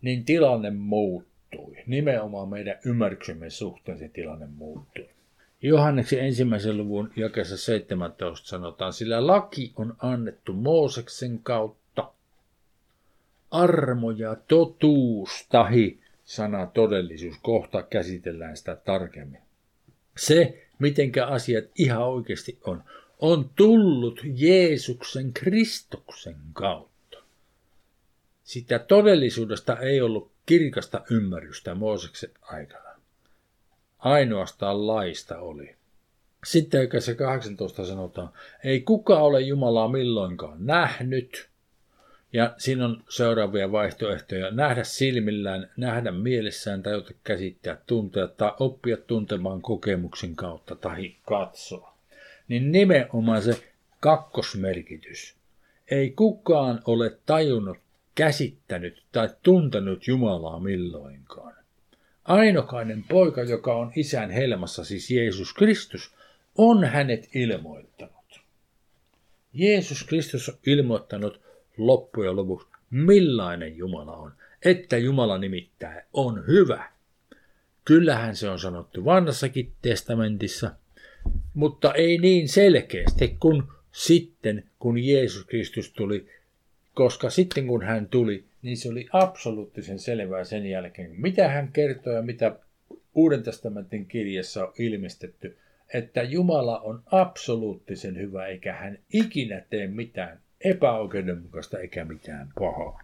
niin 0.00 0.24
tilanne 0.24 0.70
muuttui. 0.70 1.76
Nimenomaan 1.86 2.48
meidän 2.48 2.78
ymmärryksemme 2.84 3.50
suhteen 3.50 3.98
se 3.98 4.08
tilanne 4.08 4.46
muuttui. 4.46 5.08
Johanneksen 5.62 6.18
ensimmäisen 6.18 6.76
luvun 6.76 7.10
jakessa 7.16 7.56
17 7.56 8.48
sanotaan, 8.48 8.92
sillä 8.92 9.26
laki 9.26 9.72
on 9.76 9.96
annettu 9.98 10.52
Mooseksen 10.52 11.40
kautta. 11.42 12.12
Armo 13.50 14.10
ja 14.10 14.36
totuus, 14.48 15.46
tahi 15.48 16.01
sana 16.24 16.66
todellisuus, 16.66 17.36
kohta 17.42 17.82
käsitellään 17.82 18.56
sitä 18.56 18.76
tarkemmin. 18.76 19.40
Se, 20.18 20.66
mitenkä 20.78 21.26
asiat 21.26 21.64
ihan 21.78 22.06
oikeasti 22.08 22.58
on, 22.64 22.84
on 23.18 23.50
tullut 23.56 24.20
Jeesuksen 24.24 25.32
Kristuksen 25.32 26.36
kautta. 26.52 27.18
Sitä 28.44 28.78
todellisuudesta 28.78 29.76
ei 29.76 30.00
ollut 30.00 30.30
kirkasta 30.46 31.04
ymmärrystä 31.10 31.74
Mooseksen 31.74 32.30
aikana 32.42 32.92
ainoastaan 34.02 34.86
laista 34.86 35.38
oli. 35.38 35.74
Sitten 36.44 36.88
se 36.98 37.14
18 37.14 37.86
sanotaan, 37.86 38.30
ei 38.64 38.80
kuka 38.80 39.18
ole 39.18 39.40
Jumalaa 39.40 39.88
milloinkaan 39.88 40.66
nähnyt. 40.66 41.51
Ja 42.32 42.54
siinä 42.58 42.84
on 42.84 43.04
seuraavia 43.08 43.72
vaihtoehtoja. 43.72 44.50
Nähdä 44.50 44.84
silmillään, 44.84 45.70
nähdä 45.76 46.12
mielessään, 46.12 46.82
tai 46.82 47.02
käsittää, 47.24 47.78
tuntea 47.86 48.28
tai 48.28 48.52
oppia 48.58 48.96
tuntemaan 48.96 49.62
kokemuksen 49.62 50.36
kautta 50.36 50.76
tai 50.76 51.14
katsoa. 51.26 51.98
Niin 52.48 52.72
nimenomaan 52.72 53.42
se 53.42 53.64
kakkosmerkitys. 54.00 55.34
Ei 55.90 56.10
kukaan 56.10 56.82
ole 56.84 57.18
tajunnut, 57.26 57.78
käsittänyt 58.14 59.02
tai 59.12 59.28
tuntenut 59.42 60.06
Jumalaa 60.06 60.60
milloinkaan. 60.60 61.54
ainokainen 62.24 63.04
poika, 63.08 63.42
joka 63.42 63.74
on 63.74 63.92
isän 63.96 64.30
helmassa, 64.30 64.84
siis 64.84 65.10
Jeesus 65.10 65.52
Kristus, 65.52 66.14
on 66.58 66.84
hänet 66.84 67.28
ilmoittanut. 67.34 68.40
Jeesus 69.52 70.04
Kristus 70.04 70.48
on 70.48 70.54
ilmoittanut 70.66 71.40
loppujen 71.76 72.36
lopuksi, 72.36 72.68
millainen 72.90 73.76
Jumala 73.76 74.16
on. 74.16 74.32
Että 74.64 74.98
Jumala 74.98 75.38
nimittäin 75.38 76.02
on 76.12 76.46
hyvä. 76.46 76.92
Kyllähän 77.84 78.36
se 78.36 78.48
on 78.48 78.58
sanottu 78.58 79.04
vanhassakin 79.04 79.72
testamentissa, 79.82 80.70
mutta 81.54 81.94
ei 81.94 82.18
niin 82.18 82.48
selkeästi 82.48 83.36
kuin 83.40 83.62
sitten, 83.92 84.64
kun 84.78 84.98
Jeesus 84.98 85.44
Kristus 85.44 85.92
tuli, 85.92 86.26
koska 86.94 87.30
sitten 87.30 87.66
kun 87.66 87.82
hän 87.82 88.08
tuli, 88.08 88.44
niin 88.62 88.76
se 88.76 88.88
oli 88.88 89.06
absoluuttisen 89.12 89.98
selvää 89.98 90.44
sen 90.44 90.66
jälkeen, 90.66 91.10
mitä 91.16 91.48
hän 91.48 91.72
kertoi 91.72 92.14
ja 92.14 92.22
mitä 92.22 92.56
Uuden 93.14 93.42
testamentin 93.42 94.06
kirjassa 94.06 94.66
on 94.66 94.72
ilmestetty, 94.78 95.56
että 95.94 96.22
Jumala 96.22 96.78
on 96.78 97.02
absoluuttisen 97.06 98.18
hyvä, 98.18 98.46
eikä 98.46 98.72
hän 98.72 98.98
ikinä 99.12 99.62
tee 99.70 99.86
mitään 99.86 100.40
epäoikeudenmukaista 100.64 101.78
eikä 101.78 102.04
mitään 102.04 102.52
pahaa. 102.58 103.02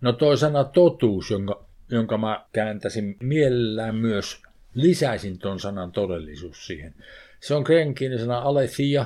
No 0.00 0.12
toi 0.12 0.38
sana 0.38 0.64
totuus, 0.64 1.30
jonka, 1.30 1.64
jonka 1.88 2.18
mä 2.18 2.46
kääntäisin 2.52 3.16
mielellään 3.20 3.94
myös, 3.94 4.42
lisäisin 4.74 5.38
ton 5.38 5.60
sanan 5.60 5.92
todellisuus 5.92 6.66
siihen. 6.66 6.94
Se 7.40 7.54
on 7.54 7.64
kreikan 7.64 8.18
sana 8.18 8.38
aletheia, 8.38 9.04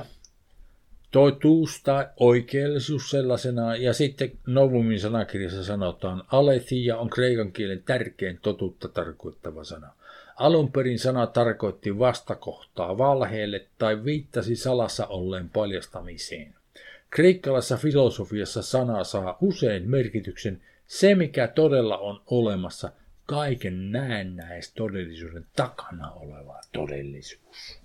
totuus 1.11 1.83
tai 1.83 2.07
oikeellisuus 2.17 3.09
sellaisena, 3.09 3.75
ja 3.75 3.93
sitten 3.93 4.31
Novumin 4.47 4.99
sanakirjassa 4.99 5.63
sanotaan, 5.63 6.23
aletheia 6.31 6.97
on 6.97 7.09
kreikan 7.09 7.51
kielen 7.51 7.83
tärkein 7.83 8.39
totuutta 8.41 8.87
tarkoittava 8.87 9.63
sana. 9.63 9.93
Alun 10.39 10.71
perin 10.71 10.99
sana 10.99 11.27
tarkoitti 11.27 11.99
vastakohtaa 11.99 12.97
valheelle 12.97 13.65
tai 13.77 14.05
viittasi 14.05 14.55
salassa 14.55 15.07
olleen 15.07 15.49
paljastamiseen. 15.49 16.55
Kreikkalaisessa 17.09 17.77
filosofiassa 17.77 18.61
sana 18.61 19.03
saa 19.03 19.37
usein 19.41 19.89
merkityksen 19.89 20.61
se, 20.87 21.15
mikä 21.15 21.47
todella 21.47 21.97
on 21.97 22.21
olemassa, 22.25 22.91
kaiken 23.25 23.91
näennäistodellisuuden 23.91 25.45
takana 25.55 26.11
oleva 26.11 26.61
todellisuus. 26.73 27.79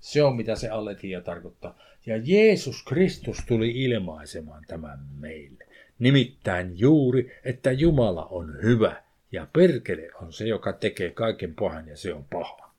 Se 0.00 0.22
on 0.22 0.36
mitä 0.36 0.56
se 0.56 0.68
aletia 0.68 1.20
tarkoittaa. 1.20 1.78
Ja 2.06 2.16
Jeesus 2.24 2.82
Kristus 2.82 3.38
tuli 3.48 3.84
ilmaisemaan 3.84 4.64
tämän 4.66 4.98
meille. 5.18 5.64
Nimittäin 5.98 6.78
juuri, 6.78 7.40
että 7.44 7.72
Jumala 7.72 8.24
on 8.24 8.62
hyvä 8.62 9.02
ja 9.32 9.46
perkele 9.52 10.10
on 10.22 10.32
se, 10.32 10.46
joka 10.46 10.72
tekee 10.72 11.10
kaiken 11.10 11.54
pahan 11.54 11.88
ja 11.88 11.96
se 11.96 12.14
on 12.14 12.24
paha. 12.24 12.72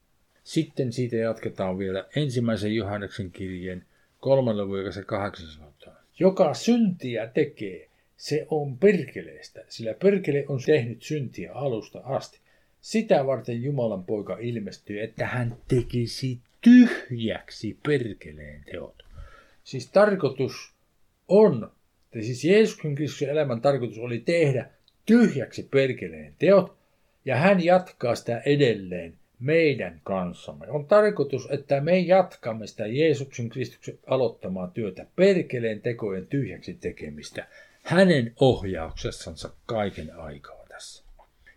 Sitten 0.43 0.93
siitä 0.93 1.15
jatketaan 1.15 1.77
vielä 1.77 2.05
ensimmäisen 2.15 2.75
Johanneksen 2.75 3.31
kirjeen 3.31 3.85
kolmannen 4.19 4.67
luvun 4.67 5.05
kahdeksan 5.05 5.47
sanotaan. 5.47 5.97
Joka 6.19 6.53
syntiä 6.53 7.27
tekee, 7.27 7.89
se 8.17 8.47
on 8.49 8.77
perkeleestä, 8.77 9.65
sillä 9.67 9.93
perkele 9.93 10.45
on 10.47 10.59
tehnyt 10.65 11.03
syntiä 11.03 11.53
alusta 11.53 12.01
asti. 12.03 12.39
Sitä 12.81 13.25
varten 13.25 13.63
Jumalan 13.63 14.03
poika 14.03 14.37
ilmestyi, 14.39 14.99
että 14.99 15.25
hän 15.25 15.57
tekisi 15.67 16.39
tyhjäksi 16.61 17.77
perkeleen 17.87 18.63
teot. 18.71 19.03
Siis 19.63 19.91
tarkoitus 19.91 20.73
on, 21.27 21.71
että 22.05 22.25
siis 22.25 22.45
Jeesuksen 22.45 22.95
Kristuksen 22.95 23.29
elämän 23.29 23.61
tarkoitus 23.61 23.97
oli 23.97 24.19
tehdä 24.19 24.69
tyhjäksi 25.05 25.67
perkeleen 25.71 26.33
teot, 26.39 26.77
ja 27.25 27.35
hän 27.35 27.63
jatkaa 27.63 28.15
sitä 28.15 28.39
edelleen 28.39 29.13
meidän 29.39 30.01
kanssamme. 30.03 30.67
On 30.67 30.85
tarkoitus, 30.85 31.47
että 31.51 31.81
me 31.81 31.99
jatkamme 31.99 32.67
sitä 32.67 32.87
Jeesuksen 32.87 33.49
Kristuksen 33.49 33.99
aloittamaa 34.07 34.67
työtä, 34.67 35.05
perkeleen 35.15 35.81
tekojen 35.81 36.27
tyhjäksi 36.27 36.73
tekemistä, 36.73 37.47
hänen 37.83 38.33
ohjauksessansa 38.39 39.53
kaiken 39.65 40.15
aikaa 40.15 40.65
tässä. 40.69 41.03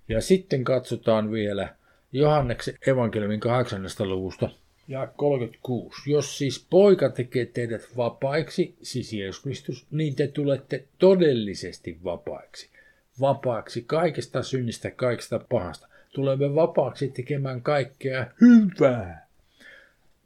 Ja 0.08 0.20
sitten 0.20 0.64
katsotaan 0.64 1.32
vielä 1.32 1.74
Johanneksen 2.12 2.74
evankeliumin 2.86 3.40
8. 3.40 3.82
luvusta 3.98 4.50
ja 4.88 5.06
36. 5.06 6.10
Jos 6.10 6.38
siis 6.38 6.66
poika 6.70 7.08
tekee 7.08 7.46
teidät 7.46 7.96
vapaiksi, 7.96 8.74
siis 8.82 9.12
Jeesus 9.12 9.42
Kristus, 9.42 9.86
niin 9.90 10.16
te 10.16 10.26
tulette 10.26 10.84
todellisesti 10.98 11.98
vapaiksi. 12.04 12.75
Vapaaksi 13.20 13.82
kaikesta 13.86 14.42
synnistä, 14.42 14.90
kaikesta 14.90 15.40
pahasta. 15.48 15.88
Tulemme 16.14 16.54
vapaaksi 16.54 17.08
tekemään 17.08 17.62
kaikkea 17.62 18.26
hyvää. 18.40 19.26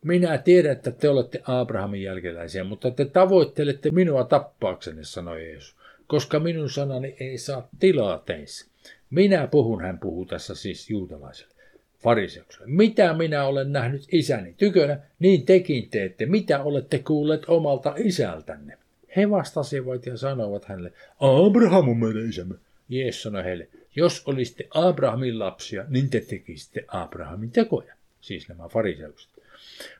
Minä 0.04 0.38
tiedän, 0.38 0.72
että 0.72 0.90
te 0.90 1.08
olette 1.08 1.42
Abrahamin 1.44 2.02
jälkeläisiä, 2.02 2.64
mutta 2.64 2.90
te 2.90 3.04
tavoittelette 3.04 3.90
minua 3.90 4.24
tappaaksenne, 4.24 5.04
sanoi 5.04 5.42
Jeesus, 5.42 5.76
koska 6.06 6.40
minun 6.40 6.70
sanani 6.70 7.16
ei 7.20 7.38
saa 7.38 7.68
tilaa 7.78 8.18
teissä. 8.18 8.66
Minä 9.10 9.46
puhun, 9.46 9.82
hän 9.82 9.98
puhuu 9.98 10.24
tässä 10.24 10.54
siis 10.54 10.90
juutalaiselle 10.90 11.54
fariseukselle. 12.02 12.66
Mitä 12.66 13.14
minä 13.14 13.44
olen 13.44 13.72
nähnyt 13.72 14.02
isäni 14.12 14.54
tykönä, 14.56 14.98
niin 15.18 15.46
tekin 15.46 15.90
teette. 15.90 16.26
Mitä 16.26 16.62
olette 16.62 16.98
kuulleet 16.98 17.42
omalta 17.48 17.94
isältänne? 17.96 18.78
He 19.16 19.30
vastasivat 19.30 20.06
ja 20.06 20.16
sanoivat 20.16 20.64
hänelle, 20.64 20.92
Abraham 21.20 21.88
on 21.88 21.96
meidän 21.96 22.28
isämme. 22.28 22.54
Jeesus 22.90 23.22
sanoi 23.22 23.44
heille, 23.44 23.68
jos 23.96 24.22
olisitte 24.26 24.68
Abrahamin 24.70 25.38
lapsia, 25.38 25.84
niin 25.88 26.10
te 26.10 26.20
tekisitte 26.20 26.84
Abrahamin 26.88 27.50
tekoja. 27.50 27.94
Siis 28.20 28.48
nämä 28.48 28.68
fariseukset. 28.68 29.30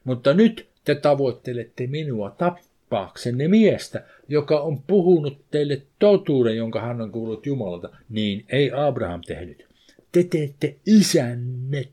Mutta 0.05 0.35
nyt 0.35 0.67
te 0.85 0.95
tavoittelette 0.95 1.87
minua 1.87 2.31
tappaaksenne 2.31 3.49
miestä, 3.49 4.05
joka 4.29 4.61
on 4.61 4.83
puhunut 4.83 5.39
teille 5.51 5.83
totuuden, 5.99 6.57
jonka 6.57 6.81
hän 6.81 7.01
on 7.01 7.13
kuullut 7.13 7.47
Jumalalta. 7.47 7.89
Niin 8.09 8.45
ei 8.49 8.71
Abraham 8.75 9.21
tehnyt 9.27 9.71
te 10.13 10.25
teette 10.25 10.77
isänne 10.87 11.89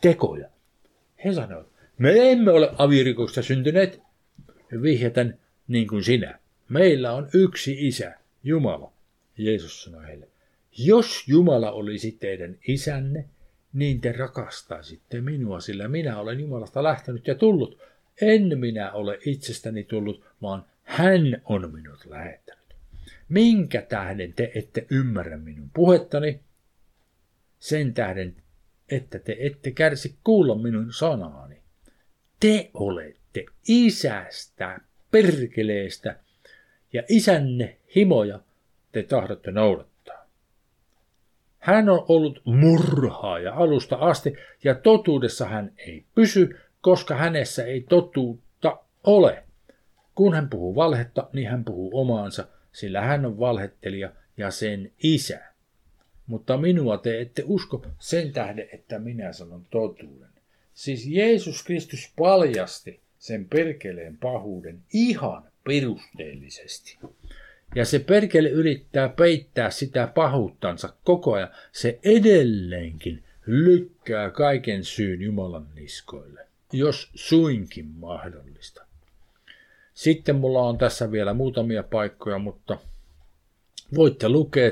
tekoja. 0.00 0.48
He 1.24 1.32
sanoivat, 1.34 1.66
me 1.98 2.32
emme 2.32 2.50
ole 2.50 2.74
avirikosta 2.78 3.42
syntyneet. 3.42 4.00
Vihjätän 4.82 5.38
niin 5.68 5.88
kuin 5.88 6.04
sinä. 6.04 6.38
Meillä 6.68 7.12
on 7.12 7.28
yksi 7.34 7.86
isä, 7.88 8.14
Jumala. 8.44 8.92
Jeesus 9.38 9.82
sanoi 9.82 10.06
heille, 10.06 10.28
jos 10.78 11.28
Jumala 11.28 11.72
olisi 11.72 12.12
teidän 12.20 12.58
isänne, 12.68 13.24
niin 13.72 14.00
te 14.00 14.12
rakastaisitte 14.12 15.20
minua, 15.20 15.60
sillä 15.60 15.88
minä 15.88 16.18
olen 16.18 16.40
Jumalasta 16.40 16.82
lähtenyt 16.82 17.26
ja 17.26 17.34
tullut. 17.34 17.78
En 18.20 18.58
minä 18.58 18.92
ole 18.92 19.18
itsestäni 19.26 19.84
tullut, 19.84 20.24
vaan 20.42 20.64
hän 20.82 21.42
on 21.44 21.72
minut 21.72 22.06
lähettänyt. 22.06 22.62
Minkä 23.28 23.82
tähden 23.82 24.32
te 24.32 24.52
ette 24.54 24.86
ymmärrä 24.90 25.36
minun 25.36 25.70
puhettani? 25.74 26.40
sen 27.62 27.94
tähden, 27.94 28.36
että 28.88 29.18
te 29.18 29.36
ette 29.38 29.70
kärsi 29.70 30.14
kuulla 30.24 30.54
minun 30.54 30.92
sanaani. 30.92 31.56
Te 32.40 32.70
olette 32.74 33.44
isästä, 33.68 34.80
perkeleestä, 35.10 36.16
ja 36.92 37.02
isänne 37.08 37.76
himoja 37.96 38.40
te 38.92 39.02
tahdotte 39.02 39.50
noudattaa. 39.50 39.91
Hän 41.62 41.88
on 41.88 42.04
ollut 42.08 42.42
murhaaja 42.44 43.54
alusta 43.54 43.96
asti, 43.96 44.36
ja 44.64 44.74
totuudessa 44.74 45.46
hän 45.46 45.72
ei 45.76 46.04
pysy, 46.14 46.58
koska 46.80 47.14
hänessä 47.14 47.64
ei 47.64 47.80
totuutta 47.80 48.78
ole. 49.04 49.42
Kun 50.14 50.34
hän 50.34 50.48
puhuu 50.48 50.74
valhetta, 50.74 51.28
niin 51.32 51.48
hän 51.48 51.64
puhuu 51.64 52.00
omaansa, 52.00 52.46
sillä 52.72 53.00
hän 53.00 53.26
on 53.26 53.38
valhettelija 53.38 54.10
ja 54.36 54.50
sen 54.50 54.92
isä 55.02 55.52
mutta 56.26 56.56
minua 56.56 56.98
te 56.98 57.20
ette 57.20 57.42
usko 57.46 57.86
sen 57.98 58.32
tähden, 58.32 58.68
että 58.72 58.98
minä 58.98 59.32
sanon 59.32 59.66
totuuden. 59.70 60.28
Siis 60.74 61.06
Jeesus 61.06 61.62
Kristus 61.62 62.12
paljasti 62.18 63.00
sen 63.18 63.48
perkeleen 63.48 64.18
pahuuden 64.18 64.80
ihan 64.92 65.52
perusteellisesti. 65.64 66.98
Ja 67.74 67.84
se 67.84 67.98
perkele 67.98 68.48
yrittää 68.48 69.08
peittää 69.08 69.70
sitä 69.70 70.06
pahuuttansa 70.06 70.92
koko 71.04 71.32
ajan. 71.32 71.48
Se 71.72 71.98
edelleenkin 72.04 73.24
lykkää 73.46 74.30
kaiken 74.30 74.84
syyn 74.84 75.22
Jumalan 75.22 75.68
niskoille, 75.74 76.46
jos 76.72 77.10
suinkin 77.14 77.86
mahdollista. 77.86 78.86
Sitten 79.94 80.36
mulla 80.36 80.60
on 80.60 80.78
tässä 80.78 81.12
vielä 81.12 81.34
muutamia 81.34 81.82
paikkoja, 81.82 82.38
mutta 82.38 82.78
voitte 83.94 84.28
lukea 84.28 84.70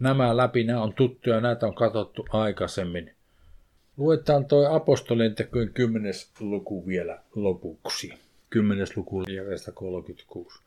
nämä 0.00 0.36
läpi, 0.36 0.64
nämä 0.64 0.82
on 0.82 0.94
tuttuja, 0.94 1.40
näitä 1.40 1.66
on 1.66 1.74
katsottu 1.74 2.26
aikaisemmin. 2.30 3.14
Luetaan 3.96 4.44
toi 4.44 4.66
apostolien 4.76 5.34
tekojen 5.34 5.72
10. 5.72 6.12
luku 6.40 6.86
vielä 6.86 7.18
lopuksi. 7.34 8.12
10. 8.50 8.86
luku 8.96 9.22
36. 9.74 10.58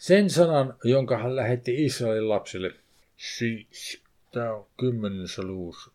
Sen 0.00 0.30
sanan, 0.30 0.74
jonka 0.84 1.18
hän 1.18 1.36
lähetti 1.36 1.84
Israelin 1.84 2.28
lapsille, 2.28 2.74
siis 3.16 4.02
Tämä 4.32 4.54
on 4.54 4.66
kymmenessä 4.80 5.42
luvussa. 5.42 5.90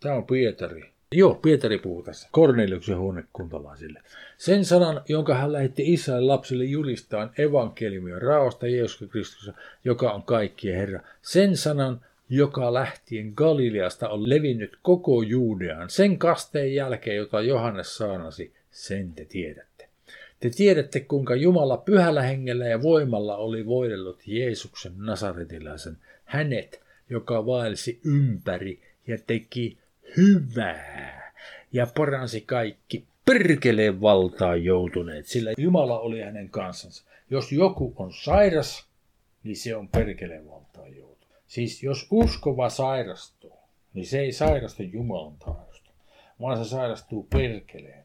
Tämä 0.00 0.14
on 0.14 0.26
Pietari. 0.26 0.92
Joo, 1.12 1.34
Pietari 1.34 1.78
puhuu 1.78 2.02
tässä. 2.02 2.28
Korneliuksen 2.32 2.98
huonekuntalaisille. 2.98 4.02
Sen 4.38 4.64
sanan, 4.64 5.02
jonka 5.08 5.34
hän 5.34 5.52
lähetti 5.52 5.92
Israelin 5.92 6.28
lapsille 6.28 6.64
julistaan 6.64 7.30
evankeliumia 7.38 8.18
raosta 8.18 8.66
Jeesus 8.66 9.10
Kristus, 9.10 9.50
joka 9.84 10.12
on 10.12 10.22
kaikkien 10.22 10.76
Herra. 10.76 11.00
Sen 11.22 11.56
sanan, 11.56 12.00
joka 12.28 12.74
lähtien 12.74 13.32
Galileasta 13.34 14.08
on 14.08 14.28
levinnyt 14.28 14.78
koko 14.82 15.22
Juudeaan, 15.22 15.90
sen 15.90 16.18
kasteen 16.18 16.74
jälkeen, 16.74 17.16
jota 17.16 17.40
Johannes 17.40 17.96
saanasi, 17.96 18.52
sen 18.70 19.12
te 19.12 19.24
tiedätte. 19.24 19.67
Te 20.40 20.50
tiedätte, 20.50 21.00
kuinka 21.00 21.34
Jumala 21.34 21.76
pyhällä 21.76 22.22
hengellä 22.22 22.66
ja 22.66 22.82
voimalla 22.82 23.36
oli 23.36 23.66
voidellut 23.66 24.26
Jeesuksen 24.26 24.92
nasaretilaisen, 24.96 25.96
hänet, 26.24 26.82
joka 27.10 27.46
vaelsi 27.46 28.00
ympäri 28.04 28.80
ja 29.06 29.18
teki 29.26 29.78
hyvää 30.16 31.32
ja 31.72 31.86
paransi 31.96 32.40
kaikki 32.40 33.04
perkeleen 33.24 34.00
valtaan 34.00 34.64
joutuneet, 34.64 35.26
sillä 35.26 35.52
Jumala 35.58 35.98
oli 36.00 36.20
hänen 36.20 36.48
kansansa. 36.48 37.04
Jos 37.30 37.52
joku 37.52 37.94
on 37.96 38.12
sairas, 38.12 38.88
niin 39.44 39.56
se 39.56 39.76
on 39.76 39.88
perkeleen 39.88 40.48
valtaan 40.48 40.96
joutunut. 40.96 41.38
Siis 41.46 41.82
jos 41.82 42.06
uskova 42.10 42.68
sairastuu, 42.68 43.58
niin 43.94 44.06
se 44.06 44.20
ei 44.20 44.32
sairastu 44.32 44.82
Jumalan 44.82 45.36
tahdosta, 45.38 45.90
vaan 46.40 46.64
se 46.64 46.70
sairastuu 46.70 47.22
perkeleen. 47.22 48.04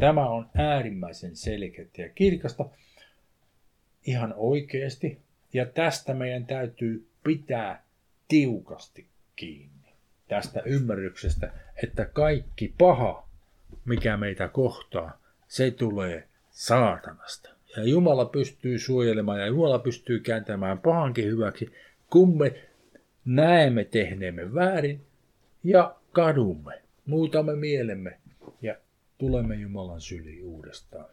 Tämä 0.00 0.28
on 0.28 0.48
äärimmäisen 0.54 1.36
selkeä 1.36 1.86
ja 1.98 2.08
kirkasta 2.08 2.64
ihan 4.06 4.34
oikeasti, 4.36 5.18
ja 5.52 5.66
tästä 5.66 6.14
meidän 6.14 6.46
täytyy 6.46 7.06
pitää 7.24 7.82
tiukasti 8.28 9.06
kiinni. 9.36 9.88
Tästä 10.28 10.62
ymmärryksestä, 10.64 11.52
että 11.82 12.04
kaikki 12.04 12.74
paha, 12.78 13.28
mikä 13.84 14.16
meitä 14.16 14.48
kohtaa, 14.48 15.18
se 15.48 15.70
tulee 15.70 16.28
saatanasta. 16.50 17.50
Ja 17.76 17.84
Jumala 17.84 18.24
pystyy 18.24 18.78
suojelemaan 18.78 19.40
ja 19.40 19.46
Jumala 19.46 19.78
pystyy 19.78 20.20
kääntämään 20.20 20.78
pahankin 20.78 21.24
hyväksi, 21.24 21.72
kun 22.10 22.38
me 22.38 22.54
näemme 23.24 23.84
tehneemme 23.84 24.54
väärin 24.54 25.00
ja 25.64 25.96
kadumme, 26.12 26.82
muutamme 27.06 27.56
mielemme 27.56 28.18
tulemme 29.22 29.54
Jumalan 29.54 30.00
syliin 30.00 30.44
uudestaan. 30.44 31.10